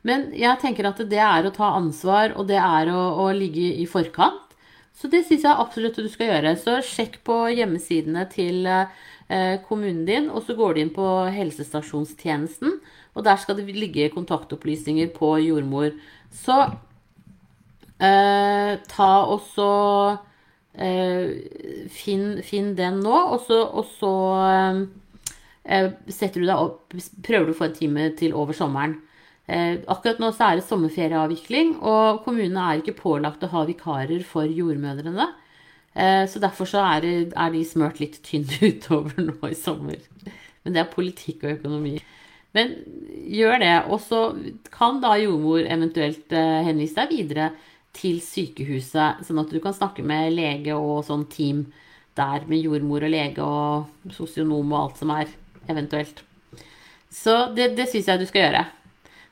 Men 0.07 0.29
jeg 0.35 0.59
tenker 0.61 0.87
at 0.87 0.99
det 1.11 1.19
er 1.23 1.47
å 1.47 1.55
ta 1.55 1.73
ansvar, 1.75 2.35
og 2.39 2.47
det 2.51 2.59
er 2.59 2.91
å, 2.93 3.01
å 3.25 3.31
ligge 3.35 3.73
i 3.81 3.87
forkant. 3.89 4.45
Så 4.99 5.07
det 5.11 5.23
syns 5.27 5.45
jeg 5.47 5.55
absolutt 5.63 5.99
du 5.99 6.09
skal 6.11 6.33
gjøre. 6.33 6.55
Så 6.59 6.79
sjekk 6.83 7.21
på 7.27 7.45
hjemmesidene 7.55 8.25
til 8.31 8.67
eh, 8.67 8.91
kommunen 9.67 10.05
din, 10.07 10.29
og 10.33 10.41
så 10.41 10.55
går 10.57 10.73
du 10.73 10.79
inn 10.81 10.93
på 10.95 11.05
helsestasjonstjenesten, 11.29 12.79
og 13.13 13.25
der 13.27 13.37
skal 13.37 13.59
det 13.59 13.67
ligge 13.75 14.07
kontaktopplysninger 14.13 15.11
på 15.13 15.35
jordmor. 15.43 15.91
Så 16.33 16.55
eh, 18.01 18.73
ta 18.89 19.11
også 19.29 19.69
Eh, 20.79 21.89
finn, 21.91 22.39
finn, 22.45 22.71
den 22.77 23.01
nå, 23.03 23.15
og 23.33 23.41
så, 23.43 23.57
og 23.67 23.87
så 23.97 24.11
eh, 25.65 25.89
setter 26.07 26.39
du 26.39 26.45
deg 26.45 26.55
opp 26.55 26.93
Prøver 27.25 27.49
du 27.49 27.51
å 27.55 27.57
få 27.57 27.67
en 27.67 27.75
time 27.75 28.05
til 28.19 28.35
over 28.37 28.55
sommeren. 28.55 28.99
Eh, 29.49 29.81
akkurat 29.89 30.21
nå 30.21 30.29
så 30.31 30.51
er 30.51 30.59
det 30.59 30.67
sommerferieavvikling, 30.69 31.73
og 31.81 32.21
kommunene 32.23 32.63
er 32.63 32.83
ikke 32.83 32.99
pålagt 33.01 33.43
å 33.43 33.51
ha 33.51 33.65
vikarer 33.67 34.23
for 34.23 34.45
jordmødrene. 34.45 35.27
Så 35.93 36.39
derfor 36.39 36.69
så 36.69 36.83
er, 36.85 37.01
det, 37.03 37.13
er 37.33 37.49
de 37.51 37.63
smørt 37.65 37.97
litt 37.99 38.19
tynne 38.23 38.55
utover 38.69 39.17
nå 39.25 39.49
i 39.49 39.57
sommer. 39.57 39.97
Men 40.63 40.75
det 40.75 40.83
er 40.83 40.91
politikk 40.93 41.43
og 41.43 41.55
økonomi. 41.57 41.95
Men 42.55 42.75
gjør 43.27 43.57
det. 43.59 43.73
Og 43.89 43.99
så 44.05 44.21
kan 44.71 45.01
da 45.03 45.15
jordmor 45.19 45.65
eventuelt 45.65 46.31
henvise 46.31 47.01
deg 47.01 47.17
videre 47.17 47.49
til 47.95 48.21
sykehuset, 48.23 49.25
sånn 49.25 49.41
at 49.41 49.51
du 49.51 49.59
kan 49.63 49.75
snakke 49.75 50.05
med 50.05 50.33
lege 50.37 50.77
og 50.77 51.03
sånn 51.07 51.25
team 51.31 51.65
der 52.19 52.45
med 52.49 52.63
jordmor 52.63 53.05
og 53.05 53.13
lege 53.13 53.45
og 53.45 54.11
sosionom 54.15 54.73
og 54.73 54.81
alt 54.81 55.01
som 55.01 55.13
er 55.15 55.31
eventuelt. 55.69 56.23
Så 57.09 57.49
det, 57.55 57.73
det 57.77 57.89
syns 57.89 58.11
jeg 58.11 58.21
du 58.21 58.27
skal 58.29 58.45
gjøre. 58.47 58.65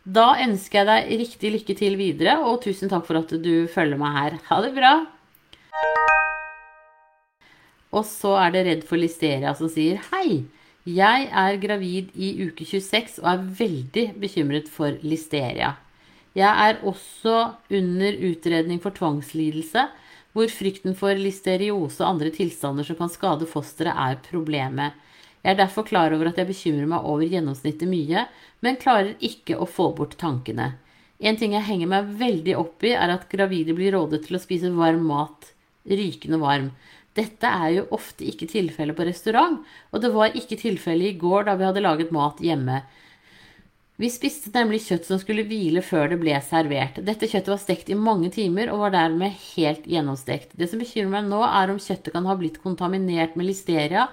Da 0.08 0.28
ønsker 0.46 0.82
jeg 0.82 0.88
deg 0.89 1.24
riktig 1.24 1.54
lykke 1.54 1.76
til 1.78 1.98
videre, 2.00 2.38
og 2.48 2.62
tusen 2.63 2.91
takk 2.91 3.06
for 3.10 3.20
at 3.20 3.34
du 3.43 3.67
følger 3.72 4.00
meg 4.00 4.22
her. 4.22 4.39
Ha 4.50 4.62
det 4.63 4.74
bra! 4.78 4.96
Og 7.95 8.06
så 8.08 8.36
er 8.41 8.54
det 8.54 8.63
Redd 8.67 8.86
for 8.88 9.00
listeria 9.00 9.54
som 9.58 9.71
sier 9.71 10.02
hei. 10.12 10.43
Jeg 10.88 11.28
er 11.36 11.60
gravid 11.60 12.13
i 12.15 12.32
uke 12.47 12.63
26 12.63 13.19
og 13.23 13.30
er 13.32 13.45
veldig 13.60 14.06
bekymret 14.21 14.69
for 14.71 14.95
listeria. 15.04 15.73
Jeg 16.38 16.47
er 16.47 16.84
også 16.86 17.38
under 17.73 18.19
utredning 18.30 18.80
for 18.84 18.95
tvangslidelse, 18.95 19.88
hvor 20.38 20.52
frykten 20.54 20.93
for 20.95 21.17
listeriose 21.17 22.04
og 22.04 22.12
andre 22.13 22.30
tilstander 22.36 22.86
som 22.86 23.00
kan 23.00 23.10
skade 23.10 23.47
fosteret, 23.50 23.95
er 23.97 24.19
problemet. 24.21 24.93
Jeg 25.41 25.56
er 25.56 25.62
derfor 25.63 25.88
klar 25.88 26.13
over 26.13 26.30
at 26.30 26.38
jeg 26.38 26.50
bekymrer 26.50 26.89
meg 26.91 27.06
over 27.08 27.26
gjennomsnittet 27.26 27.89
mye, 27.89 28.28
men 28.62 28.80
klarer 28.82 29.15
ikke 29.23 29.58
å 29.58 29.65
få 29.65 29.89
bort 29.97 30.17
tankene. 30.21 30.76
En 31.17 31.38
ting 31.39 31.56
jeg 31.56 31.65
henger 31.65 31.89
meg 31.89 32.12
veldig 32.19 32.54
opp 32.60 32.86
i, 32.86 32.93
er 32.93 33.15
at 33.15 33.30
gravide 33.32 33.73
blir 33.73 33.95
rådet 33.97 34.28
til 34.28 34.38
å 34.38 34.41
spise 34.43 34.69
varm 34.78 35.08
mat, 35.10 35.52
rykende 35.89 36.38
varm. 36.41 36.69
Dette 37.17 37.49
er 37.49 37.73
jo 37.80 37.88
ofte 37.97 38.27
ikke 38.30 38.49
tilfellet 38.51 38.97
på 38.97 39.08
restaurant, 39.08 39.60
og 39.91 40.03
det 40.03 40.13
var 40.13 40.38
ikke 40.38 40.60
tilfellet 40.62 41.15
i 41.15 41.19
går 41.19 41.47
da 41.47 41.58
vi 41.58 41.65
hadde 41.67 41.84
laget 41.84 42.13
mat 42.15 42.41
hjemme. 42.43 42.84
Vi 43.97 44.12
spiste 44.13 44.51
nemlig 44.53 44.84
kjøtt 44.86 45.08
som 45.08 45.17
skulle 45.17 45.47
hvile 45.49 45.82
før 45.82 46.12
det 46.12 46.19
ble 46.21 46.36
servert. 46.45 46.99
Dette 47.01 47.25
kjøttet 47.25 47.49
var 47.49 47.62
stekt 47.63 47.89
i 47.89 47.97
mange 47.97 48.30
timer 48.36 48.69
og 48.69 48.84
var 48.84 48.93
dermed 48.93 49.34
helt 49.56 49.88
gjennomstekt. 49.89 50.53
Det 50.53 50.69
som 50.69 50.84
bekymrer 50.84 51.15
meg 51.15 51.32
nå, 51.32 51.39
er 51.41 51.73
om 51.73 51.82
kjøttet 51.82 52.13
kan 52.13 52.30
ha 52.30 52.36
blitt 52.38 52.62
kontaminert 52.62 53.34
med 53.34 53.49
listeria 53.49 54.06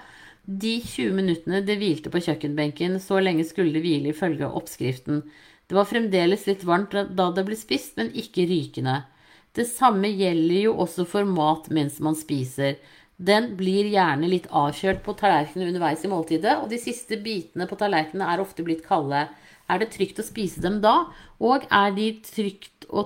de 0.45 0.79
20 0.81 1.13
minuttene 1.17 1.61
det 1.65 1.77
hvilte 1.81 2.13
på 2.13 2.23
kjøkkenbenken. 2.25 2.97
Så 3.01 3.21
lenge 3.21 3.45
skulle 3.49 3.77
det 3.77 3.85
hvile 3.85 4.15
ifølge 4.15 4.49
oppskriften. 4.49 5.21
Det 5.69 5.77
var 5.77 5.89
fremdeles 5.89 6.49
litt 6.49 6.65
varmt 6.65 6.93
da 6.93 7.29
det 7.37 7.45
ble 7.45 7.57
spist, 7.57 7.97
men 8.01 8.13
ikke 8.17 8.49
rykende. 8.49 9.03
Det 9.55 9.67
samme 9.71 10.11
gjelder 10.11 10.65
jo 10.65 10.75
også 10.83 11.07
for 11.07 11.29
mat 11.29 11.71
mens 11.75 12.01
man 12.03 12.17
spiser. 12.19 12.81
Den 13.15 13.53
blir 13.59 13.87
gjerne 13.93 14.27
litt 14.27 14.49
avkjølt 14.51 15.05
på 15.05 15.15
tallerkenene 15.21 15.71
underveis 15.71 16.03
i 16.03 16.11
måltidet, 16.11 16.57
og 16.59 16.67
de 16.73 16.81
siste 16.83 17.21
bitene 17.23 17.69
på 17.71 17.79
tallerkenene 17.79 18.27
er 18.33 18.43
ofte 18.43 18.67
blitt 18.67 18.83
kalde. 18.87 19.29
Er 19.71 19.81
det 19.81 19.93
trygt 19.95 20.19
å 20.19 20.27
spise 20.27 20.63
dem 20.65 20.81
da? 20.83 21.05
Og 21.39 21.63
er, 21.71 21.95
de 21.95 22.11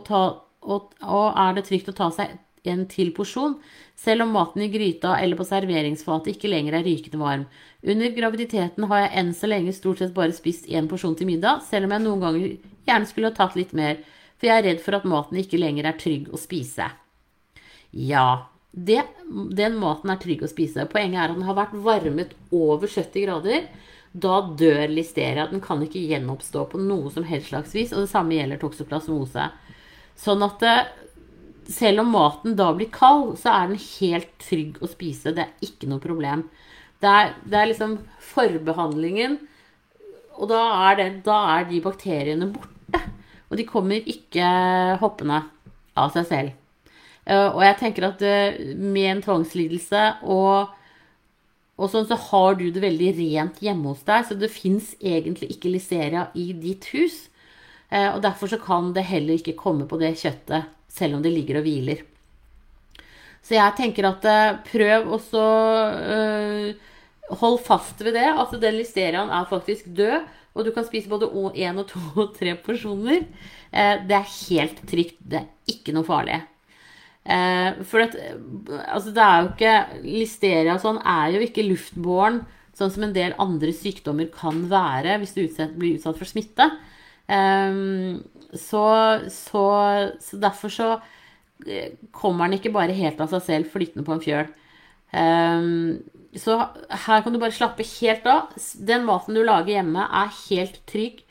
ta, 0.08 0.22
og, 0.64 0.94
og 1.04 1.26
er 1.36 1.58
det 1.58 1.66
trygt 1.68 1.92
å 1.92 1.96
ta 2.00 2.08
seg 2.16 2.38
en 2.68 2.86
til 2.90 3.12
porsjon, 3.16 3.58
selv 3.98 4.24
om 4.24 4.32
maten 4.34 4.64
i 4.64 4.70
gryta 4.72 5.14
eller 5.20 5.38
på 5.38 5.46
serveringsfatet 5.46 6.34
ikke 6.34 6.50
lenger 6.50 6.80
er 6.80 6.88
rykende 6.88 7.20
varm? 7.20 7.46
Under 7.84 8.10
graviditeten 8.16 8.88
har 8.90 9.04
jeg 9.04 9.14
enn 9.20 9.34
så 9.36 9.50
lenge 9.52 9.76
stort 9.76 10.00
sett 10.00 10.16
bare 10.16 10.34
spist 10.34 10.66
én 10.72 10.88
porsjon 10.90 11.16
til 11.18 11.28
middag, 11.28 11.60
selv 11.68 11.86
om 11.86 11.94
jeg 11.94 12.04
noen 12.06 12.24
ganger 12.24 12.48
gjerne 12.88 13.10
skulle 13.10 13.30
ha 13.30 13.36
tatt 13.36 13.60
litt 13.60 13.76
mer, 13.76 14.00
for 14.38 14.48
jeg 14.48 14.62
er 14.62 14.66
redd 14.70 14.80
for 14.84 14.98
at 14.98 15.08
maten 15.08 15.40
ikke 15.40 15.60
lenger 15.60 15.90
er 15.90 15.98
trygg 15.98 16.30
å 16.32 16.40
spise. 16.40 16.86
Ja, 17.90 18.48
det, 18.70 19.02
den 19.58 19.78
maten 19.80 20.12
er 20.12 20.20
trygg 20.22 20.44
å 20.46 20.50
spise. 20.50 20.86
Poenget 20.90 21.20
er 21.22 21.32
at 21.32 21.38
den 21.38 21.48
har 21.48 21.58
vært 21.58 21.76
varmet 21.82 22.34
over 22.54 22.86
70 22.86 23.26
grader 23.26 23.68
da 24.12 24.40
dør 24.58 24.88
listeria. 24.92 25.48
Den 25.50 25.62
kan 25.64 25.82
ikke 25.84 26.04
gjenoppstå 26.10 26.64
på 26.72 26.80
noe 26.80 27.10
som 27.12 27.26
helst 27.28 27.50
slags 27.52 27.74
vis. 27.76 27.92
Og 27.92 28.04
det 28.04 28.12
samme 28.12 28.38
gjelder 28.38 28.60
toksoplasmose. 28.62 29.50
Sånn 30.18 30.42
at 30.46 30.62
det, 30.62 30.76
eh, 30.78 31.04
selv 31.68 32.00
om 32.00 32.14
maten 32.14 32.56
da 32.56 32.70
blir 32.72 32.88
kald, 32.90 33.36
så 33.38 33.52
er 33.52 33.68
den 33.68 33.82
helt 34.00 34.30
trygg 34.40 34.78
å 34.80 34.88
spise. 34.88 35.34
Det 35.36 35.44
er 35.44 35.66
ikke 35.66 35.90
noe 35.90 36.00
problem. 36.00 36.48
Det 37.02 37.08
er, 37.08 37.34
det 37.44 37.58
er 37.58 37.68
liksom 37.70 37.98
forbehandlingen, 38.18 39.36
og 40.38 40.48
da 40.48 40.62
er, 40.88 40.96
det, 40.96 41.06
da 41.26 41.36
er 41.58 41.68
de 41.68 41.80
bakteriene 41.84 42.48
borte. 42.54 42.77
Og 43.48 43.56
de 43.58 43.66
kommer 43.68 44.08
ikke 44.08 44.48
hoppende 45.00 45.42
av 45.98 46.12
seg 46.14 46.26
selv. 46.28 46.56
Eh, 47.28 47.48
og 47.48 47.62
jeg 47.64 47.78
tenker 47.82 48.08
at 48.08 48.24
eh, 48.24 48.74
med 48.76 49.12
en 49.12 49.24
tvangslidelse 49.28 50.10
og 50.28 50.74
og 51.78 51.86
sånn 51.92 52.08
så 52.08 52.16
har 52.18 52.56
du 52.58 52.64
det 52.74 52.80
veldig 52.82 53.12
rent 53.14 53.60
hjemme 53.62 53.92
hos 53.92 54.00
deg, 54.02 54.24
så 54.26 54.34
det 54.34 54.48
fins 54.50 54.96
egentlig 54.98 55.46
ikke 55.54 55.70
listeria 55.70 56.24
i 56.34 56.48
ditt 56.50 56.88
hus. 56.90 57.28
Eh, 57.86 58.08
og 58.10 58.18
derfor 58.24 58.50
så 58.50 58.58
kan 58.58 58.88
det 58.96 59.04
heller 59.06 59.38
ikke 59.38 59.54
komme 59.60 59.86
på 59.86 60.00
det 60.00 60.16
kjøttet, 60.18 60.66
selv 60.90 61.14
om 61.14 61.22
det 61.22 61.30
ligger 61.36 61.60
og 61.60 61.68
hviler. 61.68 62.02
Så 63.46 63.54
jeg 63.54 63.76
tenker 63.78 64.08
at 64.10 64.26
prøv 64.66 65.06
også 65.20 65.44
øh, 66.18 66.74
Hold 67.28 67.58
fast 67.60 68.00
ved 68.00 68.14
det, 68.16 68.24
at 68.24 68.54
den 68.56 68.78
listeriaen 68.80 69.28
er 69.28 69.48
faktisk 69.50 69.90
død. 69.92 70.24
Og 70.56 70.66
du 70.66 70.72
kan 70.74 70.86
spise 70.86 71.10
både 71.10 71.28
én 71.54 71.78
og 71.78 71.88
to 71.90 72.00
og 72.18 72.36
tre 72.38 72.54
porsjoner. 72.64 73.26
Eh, 73.72 73.96
det 74.08 74.16
er 74.16 74.36
helt 74.48 74.80
trygt. 74.88 75.18
Det 75.20 75.42
er 75.42 75.74
ikke 75.74 75.94
noe 75.96 76.06
farlig. 76.06 76.40
Eh, 77.28 77.82
for 77.84 78.06
at, 78.06 78.14
altså 78.88 79.12
det 79.12 79.24
er 79.24 79.42
jo 79.42 79.48
ikke 79.50 79.72
Listeria 80.06 80.78
og 80.78 80.80
sånn 80.80 81.00
er 81.04 81.34
jo 81.34 81.42
ikke 81.44 81.66
luftbåren, 81.66 82.40
sånn 82.78 82.92
som 82.94 83.04
en 83.04 83.12
del 83.12 83.34
andre 83.42 83.74
sykdommer 83.74 84.30
kan 84.32 84.62
være 84.70 85.18
hvis 85.20 85.34
du 85.36 85.42
utsatt, 85.42 85.74
blir 85.76 85.98
utsatt 85.98 86.18
for 86.20 86.30
smitte. 86.30 86.70
Eh, 87.28 87.82
så, 88.56 88.84
så, 89.34 89.64
så, 90.24 90.40
derfor 90.40 90.72
så 90.72 90.90
eh, 91.66 91.98
kommer 92.16 92.48
den 92.48 92.58
ikke 92.58 92.72
bare 92.72 92.96
helt 92.96 93.20
av 93.20 93.28
seg 93.34 93.44
selv 93.44 93.74
flytende 93.74 94.06
på 94.06 94.16
en 94.16 94.24
fjøl. 94.24 94.54
Så 96.36 96.58
her 96.60 97.22
kan 97.24 97.32
du 97.32 97.40
bare 97.40 97.56
slappe 97.56 97.86
helt 98.00 98.26
av. 98.28 98.52
Den 98.74 99.06
maten 99.08 99.36
du 99.36 99.40
lager 99.46 99.78
hjemme, 99.78 100.04
er 100.04 100.34
helt 100.48 100.82
trygg. 100.90 101.22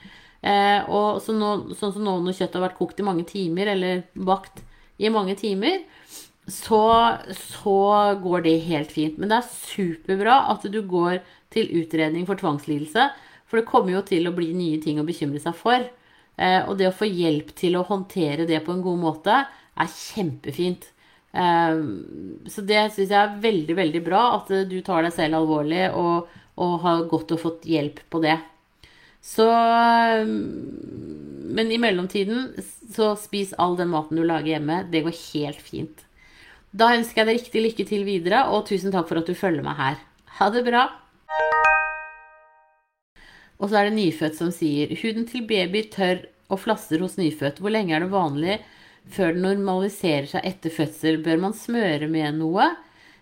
Eh, 0.42 0.82
og 0.90 1.20
så 1.22 1.36
nå, 1.36 1.76
sånn 1.78 1.94
som 1.94 2.06
nå 2.06 2.18
når 2.24 2.38
kjøttet 2.38 2.58
har 2.58 2.66
vært 2.70 2.80
kokt 2.80 3.02
i 3.02 3.06
mange 3.06 3.26
timer, 3.30 3.74
eller 3.74 4.04
bakt 4.14 4.64
i 4.98 5.12
mange 5.14 5.36
timer, 5.38 5.84
så, 6.48 6.82
så, 7.36 7.78
går 8.24 8.46
det 8.46 8.58
helt 8.70 8.94
fint. 8.94 9.18
Men 9.20 9.32
det 9.32 9.42
er 9.42 9.52
superbra 9.52 10.40
at 10.54 10.66
du 10.72 10.82
går 10.88 11.20
til 11.54 11.72
utredning 11.82 12.28
for 12.30 12.40
tvangslidelse. 12.40 13.10
For 13.48 13.60
det 13.60 13.70
kommer 13.70 13.98
jo 13.98 14.04
til 14.08 14.28
å 14.28 14.36
bli 14.36 14.52
nye 14.56 14.82
ting 14.84 15.00
å 15.00 15.08
bekymre 15.08 15.42
seg 15.44 15.56
for. 15.58 15.86
Eh, 16.38 16.62
og 16.66 16.78
det 16.80 16.90
å 16.90 16.96
få 16.96 17.10
hjelp 17.10 17.54
til 17.58 17.78
å 17.78 17.86
håndtere 17.88 18.48
det 18.50 18.62
på 18.66 18.74
en 18.76 18.84
god 18.86 19.02
måte 19.04 19.42
er 19.44 19.92
kjempefint. 19.94 20.90
Eh, 21.32 21.80
så 22.50 22.66
det 22.68 22.84
syns 22.96 23.12
jeg 23.12 23.20
er 23.20 23.40
veldig, 23.44 23.76
veldig 23.78 24.04
bra 24.06 24.24
at 24.40 24.52
du 24.70 24.78
tar 24.86 25.06
deg 25.06 25.16
selv 25.16 25.42
alvorlig 25.42 25.88
og, 25.92 26.30
og 26.58 26.78
har 26.86 27.08
gått 27.12 27.34
og 27.36 27.44
fått 27.44 27.68
hjelp 27.70 28.04
på 28.12 28.24
det. 28.24 28.38
Så 29.28 29.46
Men 31.58 31.72
i 31.72 31.80
mellomtiden 31.82 32.54
så 32.94 33.16
spis 33.20 33.54
all 33.58 33.76
den 33.80 33.90
maten 33.92 34.20
du 34.20 34.24
lager 34.24 34.56
hjemme. 34.56 34.84
Det 34.92 35.04
går 35.04 35.16
helt 35.34 35.62
fint. 35.64 36.06
Da 36.72 36.92
ønsker 36.96 37.24
jeg 37.24 37.28
deg 37.28 37.40
riktig 37.40 37.64
lykke 37.64 37.86
til 37.90 38.06
videre, 38.08 38.44
og 38.54 38.68
tusen 38.70 38.94
takk 38.94 39.08
for 39.10 39.20
at 39.20 39.28
du 39.28 39.36
følger 39.36 39.66
meg 39.66 39.78
her. 39.80 40.00
Ha 40.38 40.50
det 40.54 40.64
bra! 40.68 40.86
Og 43.58 43.72
så 43.72 43.80
er 43.80 43.88
det 43.88 43.98
nyfødt 43.98 44.38
som 44.38 44.52
sier 44.54 44.92
huden 45.02 45.26
til 45.30 45.48
baby 45.50 45.82
tørr 45.90 46.28
og 46.54 46.62
flasser 46.62 47.02
hos 47.02 47.18
nyfødt. 47.18 47.62
Hvor 47.64 47.74
lenge 47.74 47.96
er 47.96 48.06
det 48.06 48.14
vanlig 48.14 48.60
før 49.12 49.34
den 49.36 49.46
normaliserer 49.46 50.28
seg 50.32 50.46
etter 50.48 50.74
fødsel? 50.74 51.22
Bør 51.24 51.42
man 51.48 51.56
smøre 51.58 52.10
med 52.12 52.40
noe? 52.42 52.72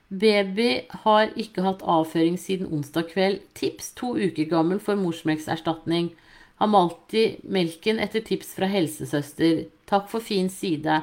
Baby 0.09 0.85
har 1.03 1.33
ikke 1.35 1.65
hatt 1.65 1.81
avføring 1.81 2.37
siden 2.39 2.69
onsdag 2.73 3.09
kveld. 3.13 3.41
Tips 3.57 3.91
to 3.97 4.13
uker 4.15 4.47
gammel 4.51 4.79
for 4.79 4.99
morsmelkserstatning. 4.99 6.11
Har 6.61 6.71
malt 6.71 7.15
i 7.17 7.25
melken 7.43 7.99
etter 7.99 8.23
tips 8.23 8.53
fra 8.55 8.69
helsesøster. 8.71 9.65
Takk 9.89 10.07
for 10.11 10.23
fin 10.23 10.49
side. 10.49 11.01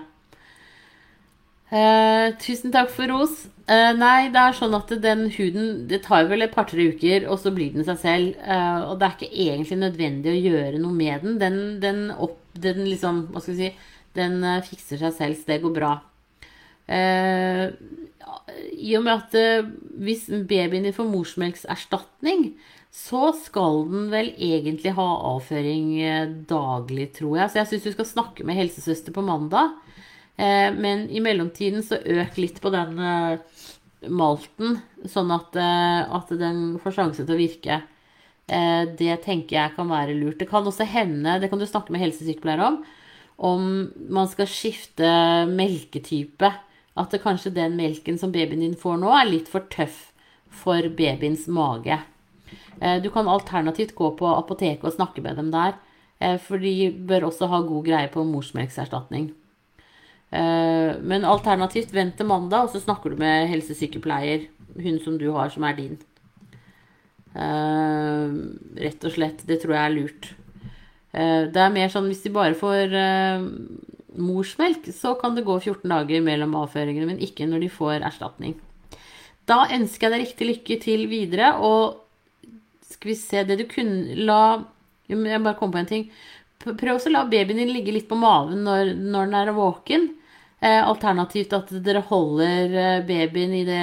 Eh, 1.72 2.28
tusen 2.40 2.72
takk 2.72 2.90
for 2.92 3.08
ros. 3.08 3.46
Eh, 3.66 3.92
nei, 3.96 4.28
det 4.32 4.40
er 4.40 4.56
sånn 4.56 4.74
at 4.76 4.90
den 5.00 5.28
huden 5.32 5.86
Det 5.88 6.02
tar 6.04 6.26
vel 6.28 6.42
et 6.44 6.52
par-tre 6.52 6.90
uker, 6.92 7.24
og 7.30 7.38
så 7.40 7.52
blir 7.54 7.72
den 7.72 7.86
seg 7.86 8.00
selv. 8.02 8.34
Eh, 8.44 8.80
og 8.90 8.98
det 9.00 9.08
er 9.08 9.16
ikke 9.16 9.44
egentlig 9.46 9.78
nødvendig 9.80 10.32
å 10.32 10.42
gjøre 10.50 10.82
noe 10.82 10.92
med 10.92 11.24
den. 11.24 11.38
Den, 11.40 11.58
den, 11.80 12.02
opp, 12.12 12.38
den 12.52 12.84
liksom 12.84 13.26
Hva 13.32 13.40
skal 13.40 13.56
vi 13.56 13.70
si 13.70 13.72
Den 14.18 14.42
eh, 14.44 14.62
fikser 14.66 15.00
seg 15.00 15.16
selv, 15.16 15.40
så 15.40 15.52
det 15.52 15.62
går 15.62 15.76
bra. 15.76 15.92
Eh, 16.92 17.70
i 18.72 18.94
og 18.98 19.04
med 19.06 19.14
at 19.14 19.34
eh, 19.38 19.66
hvis 20.02 20.26
babyen 20.48 20.86
din 20.86 20.94
får 20.96 21.08
morsmelkserstatning, 21.10 22.52
så 22.92 23.30
skal 23.38 23.86
den 23.88 24.08
vel 24.12 24.32
egentlig 24.36 24.94
ha 24.96 25.06
avføring 25.32 25.94
eh, 26.02 26.34
daglig, 26.48 27.10
tror 27.18 27.38
jeg. 27.40 27.52
Så 27.52 27.60
jeg 27.60 27.70
syns 27.70 27.86
du 27.86 27.94
skal 27.96 28.10
snakke 28.10 28.46
med 28.48 28.58
helsesøster 28.58 29.14
på 29.14 29.24
mandag. 29.26 29.76
Eh, 30.36 30.68
men 30.74 31.06
i 31.10 31.22
mellomtiden 31.24 31.84
så 31.86 32.00
øk 32.00 32.40
litt 32.40 32.60
på 32.62 32.72
den 32.74 32.98
malten, 34.10 34.80
sånn 35.06 35.30
at, 35.30 35.54
at 35.54 36.30
den 36.34 36.80
får 36.82 36.96
sjanse 36.96 37.22
til 37.22 37.36
å 37.36 37.38
virke. 37.38 37.76
Det 38.98 39.12
tenker 39.22 39.54
jeg 39.54 39.74
kan 39.76 39.86
være 39.86 40.16
lurt. 40.18 40.40
Det 40.40 40.48
kan 40.50 40.66
også 40.66 40.82
hende, 40.90 41.36
det 41.38 41.46
kan 41.52 41.62
du 41.62 41.68
snakke 41.70 41.94
med 41.94 42.02
helsesykepleier 42.02 42.64
om, 42.66 42.80
om 43.36 43.90
man 44.12 44.28
skal 44.30 44.50
skifte 44.50 45.08
melketype 45.50 46.50
at 46.98 47.12
det 47.14 47.22
kanskje 47.22 47.54
den 47.56 47.76
melken 47.78 48.18
som 48.20 48.32
babyen 48.32 48.60
din 48.60 48.76
får 48.78 48.98
nå, 49.00 49.12
er 49.16 49.30
litt 49.30 49.48
for 49.50 49.64
tøff 49.72 50.10
for 50.52 50.84
babyens 50.96 51.46
mage. 51.48 51.96
Eh, 52.80 52.98
du 53.02 53.08
kan 53.10 53.28
alternativt 53.28 53.94
gå 53.96 54.10
på 54.18 54.28
apoteket 54.36 54.84
og 54.84 54.96
snakke 54.96 55.24
med 55.24 55.38
dem 55.40 55.50
der, 55.54 55.78
eh, 56.20 56.38
for 56.38 56.58
de 56.58 56.90
bør 56.90 57.30
også 57.30 57.48
ha 57.48 57.62
god 57.62 57.84
greie 57.86 58.08
på 58.12 58.24
morsmelkserstatning. 58.28 59.32
Eh, 60.32 61.00
men 61.00 61.24
alternativt 61.24 61.92
vent 61.92 62.16
til 62.16 62.26
mandag, 62.26 62.64
og 62.64 62.70
så 62.70 62.80
snakker 62.80 63.10
du 63.10 63.16
med 63.16 63.48
helsesykepleier, 63.48 64.48
hun 64.76 64.98
som 65.00 65.18
du 65.18 65.30
har, 65.32 65.48
som 65.48 65.64
er 65.64 65.76
din. 65.76 65.98
Rett 67.32 69.04
og 69.04 69.12
slett. 69.12 69.46
Det 69.46 69.62
tror 69.62 69.72
jeg 69.72 69.84
er 69.84 69.94
lurt. 69.94 70.34
Det 71.12 71.60
er 71.60 71.74
mer 71.74 71.90
sånn 71.92 72.06
hvis 72.08 72.22
de 72.24 72.30
bare 72.32 72.56
får 72.56 72.94
morsmelk, 74.16 74.86
så 74.96 75.12
kan 75.20 75.36
det 75.36 75.44
gå 75.44 75.58
14 75.58 75.84
dager 75.88 76.22
mellom 76.24 76.54
avføringene, 76.62 77.08
men 77.10 77.20
ikke 77.20 77.44
når 77.48 77.66
de 77.66 77.72
får 77.72 78.06
erstatning. 78.08 78.54
Da 79.48 79.66
ønsker 79.74 80.06
jeg 80.06 80.14
deg 80.14 80.24
riktig 80.24 80.48
lykke 80.48 80.78
til 80.82 81.04
videre, 81.10 81.52
og 81.60 82.02
skal 82.92 83.12
vi 83.12 83.18
se 83.18 83.42
det 83.48 83.58
du 83.60 83.66
kunne 83.70 84.16
la 84.28 84.42
Jeg 85.10 85.42
bare 85.42 85.58
kom 85.58 85.72
på 85.72 85.80
en 85.80 85.88
ting. 85.88 86.04
Prøv 86.62 86.94
også 86.94 87.10
å 87.10 87.16
la 87.16 87.24
babyen 87.28 87.58
din 87.58 87.72
ligge 87.74 87.92
litt 87.92 88.08
på 88.08 88.16
maven 88.16 88.62
når, 88.64 88.94
når 88.96 89.26
den 89.26 89.34
er 89.40 89.50
våken. 89.56 90.06
Eh, 90.62 90.78
alternativt 90.78 91.52
at 91.56 91.72
dere 91.84 92.04
holder 92.06 92.76
eh, 92.78 93.02
babyen 93.04 93.56
i 93.58 93.64
det 93.66 93.82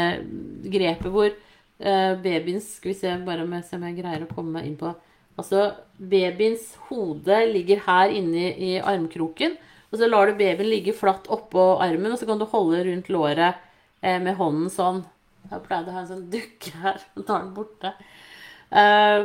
grepet 0.72 1.12
hvor 1.12 1.28
eh, 1.28 2.14
babyen 2.24 2.62
Skal 2.64 2.94
vi 2.94 2.98
se 3.02 3.18
bare 3.28 3.44
om 3.44 3.54
jeg, 3.58 3.98
greier 4.00 4.24
å 4.24 4.32
komme 4.32 4.64
inn 4.64 4.78
på 4.80 4.94
Altså, 5.40 5.72
babyens 6.00 6.74
hode 6.90 7.40
ligger 7.54 7.82
her 7.88 8.14
inne 8.16 8.52
i 8.56 8.76
armkroken. 8.80 9.58
Og 9.90 9.98
så 9.98 10.10
lar 10.10 10.30
du 10.30 10.38
babyen 10.38 10.70
ligge 10.70 10.94
flatt 10.94 11.30
oppå 11.34 11.72
armen, 11.82 12.14
og 12.14 12.20
så 12.22 12.28
kan 12.30 12.42
du 12.42 12.46
holde 12.50 12.84
rundt 12.86 13.10
låret 13.10 13.58
eh, 14.02 14.20
med 14.22 14.38
hånden 14.38 14.70
sånn. 14.74 15.02
Jeg 15.50 15.64
pleide 15.66 15.90
å 15.90 15.96
ha 15.96 16.04
en 16.04 16.12
sånn 16.12 16.28
dukke 16.30 16.74
her. 16.84 17.00
og 17.18 17.26
tar 17.26 17.46
den 17.46 17.56
borte. 17.56 17.94
Eh, 18.70 19.24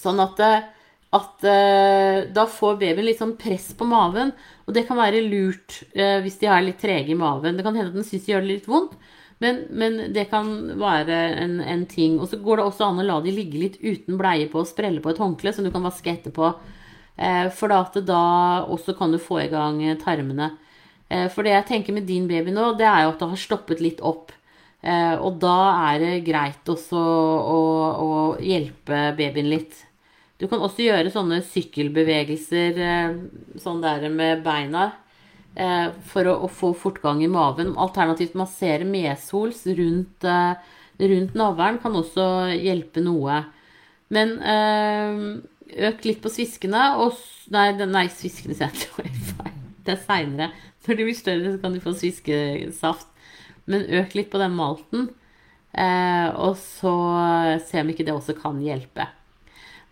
sånn 0.00 0.22
at, 0.24 0.40
eh, 0.40 0.70
at 1.18 1.44
eh, 1.50 2.20
da 2.34 2.46
får 2.50 2.78
babyen 2.80 3.04
litt 3.10 3.20
sånn 3.20 3.36
press 3.40 3.72
på 3.76 3.88
maven. 3.88 4.32
Og 4.64 4.72
det 4.76 4.86
kan 4.88 4.98
være 5.00 5.26
lurt 5.26 5.82
eh, 5.92 6.22
hvis 6.24 6.40
de 6.40 6.48
er 6.48 6.64
litt 6.64 6.80
trege 6.80 7.12
i 7.12 7.18
maven. 7.18 7.58
Det 7.58 7.66
kan 7.66 7.76
hende 7.76 7.92
at 7.92 7.98
den 7.98 8.08
syns 8.08 8.24
de 8.24 8.32
gjør 8.32 8.46
det 8.46 8.52
litt 8.54 8.70
vondt. 8.70 8.96
Men, 9.44 9.60
men, 9.70 9.98
det 10.16 10.28
kan 10.30 10.48
være 10.80 11.18
en, 11.42 11.58
en 11.60 11.84
ting. 11.90 12.16
Og 12.20 12.30
så 12.30 12.38
går 12.40 12.60
det 12.60 12.66
også 12.68 12.88
an 12.88 13.02
å 13.02 13.06
la 13.06 13.18
de 13.24 13.34
ligge 13.34 13.60
litt 13.60 13.78
uten 13.82 14.16
bleie 14.20 14.48
på 14.50 14.62
og 14.62 14.70
sprelle 14.70 15.02
på 15.04 15.12
et 15.12 15.20
håndkle 15.20 15.52
som 15.52 15.66
du 15.66 15.72
kan 15.74 15.84
vaske 15.84 16.12
etterpå. 16.14 16.52
Eh, 17.16 17.48
for 17.54 17.72
da, 17.72 17.82
da 18.00 18.22
også 18.72 18.96
kan 18.98 19.12
du 19.12 19.20
få 19.22 19.42
i 19.44 19.50
gang 19.52 19.82
tarmene. 20.00 20.54
Eh, 21.08 21.28
for 21.32 21.44
det 21.44 21.54
jeg 21.54 21.68
tenker 21.74 21.96
med 21.96 22.08
din 22.08 22.28
baby 22.30 22.54
nå, 22.54 22.72
det 22.78 22.88
er 22.88 23.04
jo 23.04 23.12
at 23.12 23.20
det 23.20 23.30
har 23.34 23.44
stoppet 23.44 23.84
litt 23.84 24.00
opp. 24.04 24.32
Eh, 24.84 25.14
og 25.16 25.38
da 25.44 25.58
er 25.92 26.00
det 26.02 26.24
greit 26.26 26.68
også 26.68 27.00
å, 27.00 27.60
å, 28.04 28.10
hjelpe 28.40 29.10
babyen 29.18 29.52
litt. 29.52 29.84
Du 30.40 30.48
kan 30.50 30.60
også 30.64 30.88
gjøre 30.88 31.12
sånne 31.12 31.44
sykkelbevegelser 31.46 32.84
eh, 32.88 33.16
sånn 33.62 33.84
der 33.84 34.08
med 34.12 34.42
beina 34.44 34.90
Eh, 34.92 35.03
for 35.54 36.26
å, 36.26 36.34
å, 36.46 36.50
få 36.50 36.72
fortgang 36.78 37.22
i 37.22 37.30
maven. 37.30 37.74
Alternativt 37.78 38.34
massere 38.38 38.86
medsols 38.88 39.64
rundt, 39.78 40.26
eh, 40.26 40.54
rundt 40.98 41.36
navlen 41.38 41.78
kan 41.82 41.94
også 41.94 42.26
hjelpe 42.58 43.02
noe. 43.04 43.44
Men 44.14 44.36
eh, 44.42 45.20
øk 45.88 46.06
litt 46.08 46.22
på 46.24 46.32
sviskene 46.32 46.94
og 47.02 47.16
Nei, 47.52 47.74
nei 47.76 48.06
sviskene 48.08 48.54
sier 48.56 48.72
jeg. 48.72 49.10
Det 49.84 49.92
er 49.92 49.98
seinere. 50.00 50.46
Når 50.86 50.96
de 50.96 51.04
blir 51.04 51.16
større, 51.18 51.50
så 51.52 51.58
kan 51.60 51.74
de 51.74 51.82
få 51.84 51.92
sviskesaft. 51.92 53.10
Men 53.68 53.84
øk 54.00 54.14
litt 54.16 54.30
på 54.32 54.40
den 54.40 54.54
malten. 54.56 55.10
og 56.40 56.54
så 56.56 56.94
se 57.68 57.82
om 57.82 57.90
ikke 57.92 58.06
det 58.08 58.14
også 58.16 58.32
kan 58.38 58.62
hjelpe. 58.64 59.04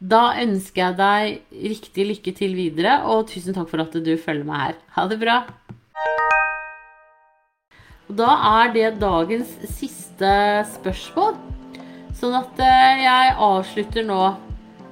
Da 0.03 0.33
ønsker 0.43 0.83
jeg 0.83 0.97
deg 0.99 1.59
riktig 1.71 2.05
lykke 2.09 2.33
til 2.35 2.57
videre, 2.59 2.97
og 3.07 3.29
tusen 3.31 3.55
takk 3.55 3.69
for 3.71 3.85
at 3.85 3.93
du 3.95 4.17
følger 4.19 4.47
meg 4.49 4.63
her. 4.65 4.79
Ha 4.97 5.05
det 5.07 5.19
bra. 5.21 5.37
Da 8.11 8.33
er 8.49 8.73
det 8.75 8.89
dagens 9.01 9.53
siste 9.77 10.33
spørsmål. 10.73 11.37
Sånn 12.19 12.35
at 12.35 12.59
eh, 12.63 13.05
jeg 13.05 13.37
avslutter 13.47 14.07
nå. 14.09 14.25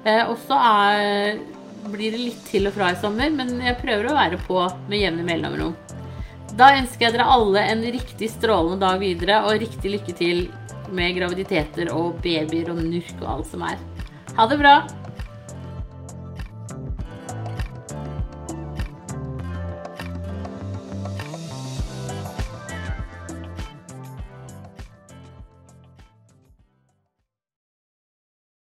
Eh, 0.07 0.23
og 0.31 0.37
så 0.47 0.57
blir 1.91 2.15
det 2.15 2.23
litt 2.23 2.47
til 2.47 2.71
og 2.71 2.77
fra 2.77 2.93
i 2.93 2.99
sommer, 3.01 3.33
men 3.35 3.59
jeg 3.59 3.81
prøver 3.83 4.07
å 4.07 4.15
være 4.15 4.39
på 4.47 4.63
med 4.87 5.01
jevne 5.01 5.27
mellomrom. 5.27 5.75
Da 6.55 6.71
ønsker 6.77 7.07
jeg 7.09 7.17
dere 7.17 7.27
alle 7.35 7.67
en 7.73 7.83
riktig 7.83 8.31
strålende 8.31 8.79
dag 8.85 9.03
videre, 9.03 9.43
og 9.43 9.59
riktig 9.59 9.97
lykke 9.97 10.15
til 10.15 10.47
med 10.91 11.19
graviditeter 11.19 11.91
og 11.95 12.19
babyer 12.23 12.71
og 12.71 12.79
nurk 12.79 13.13
og 13.19 13.29
alt 13.35 13.51
som 13.51 13.67
er. 13.67 13.79
Ha 14.39 14.47
det 14.47 14.59
bra! 14.63 14.79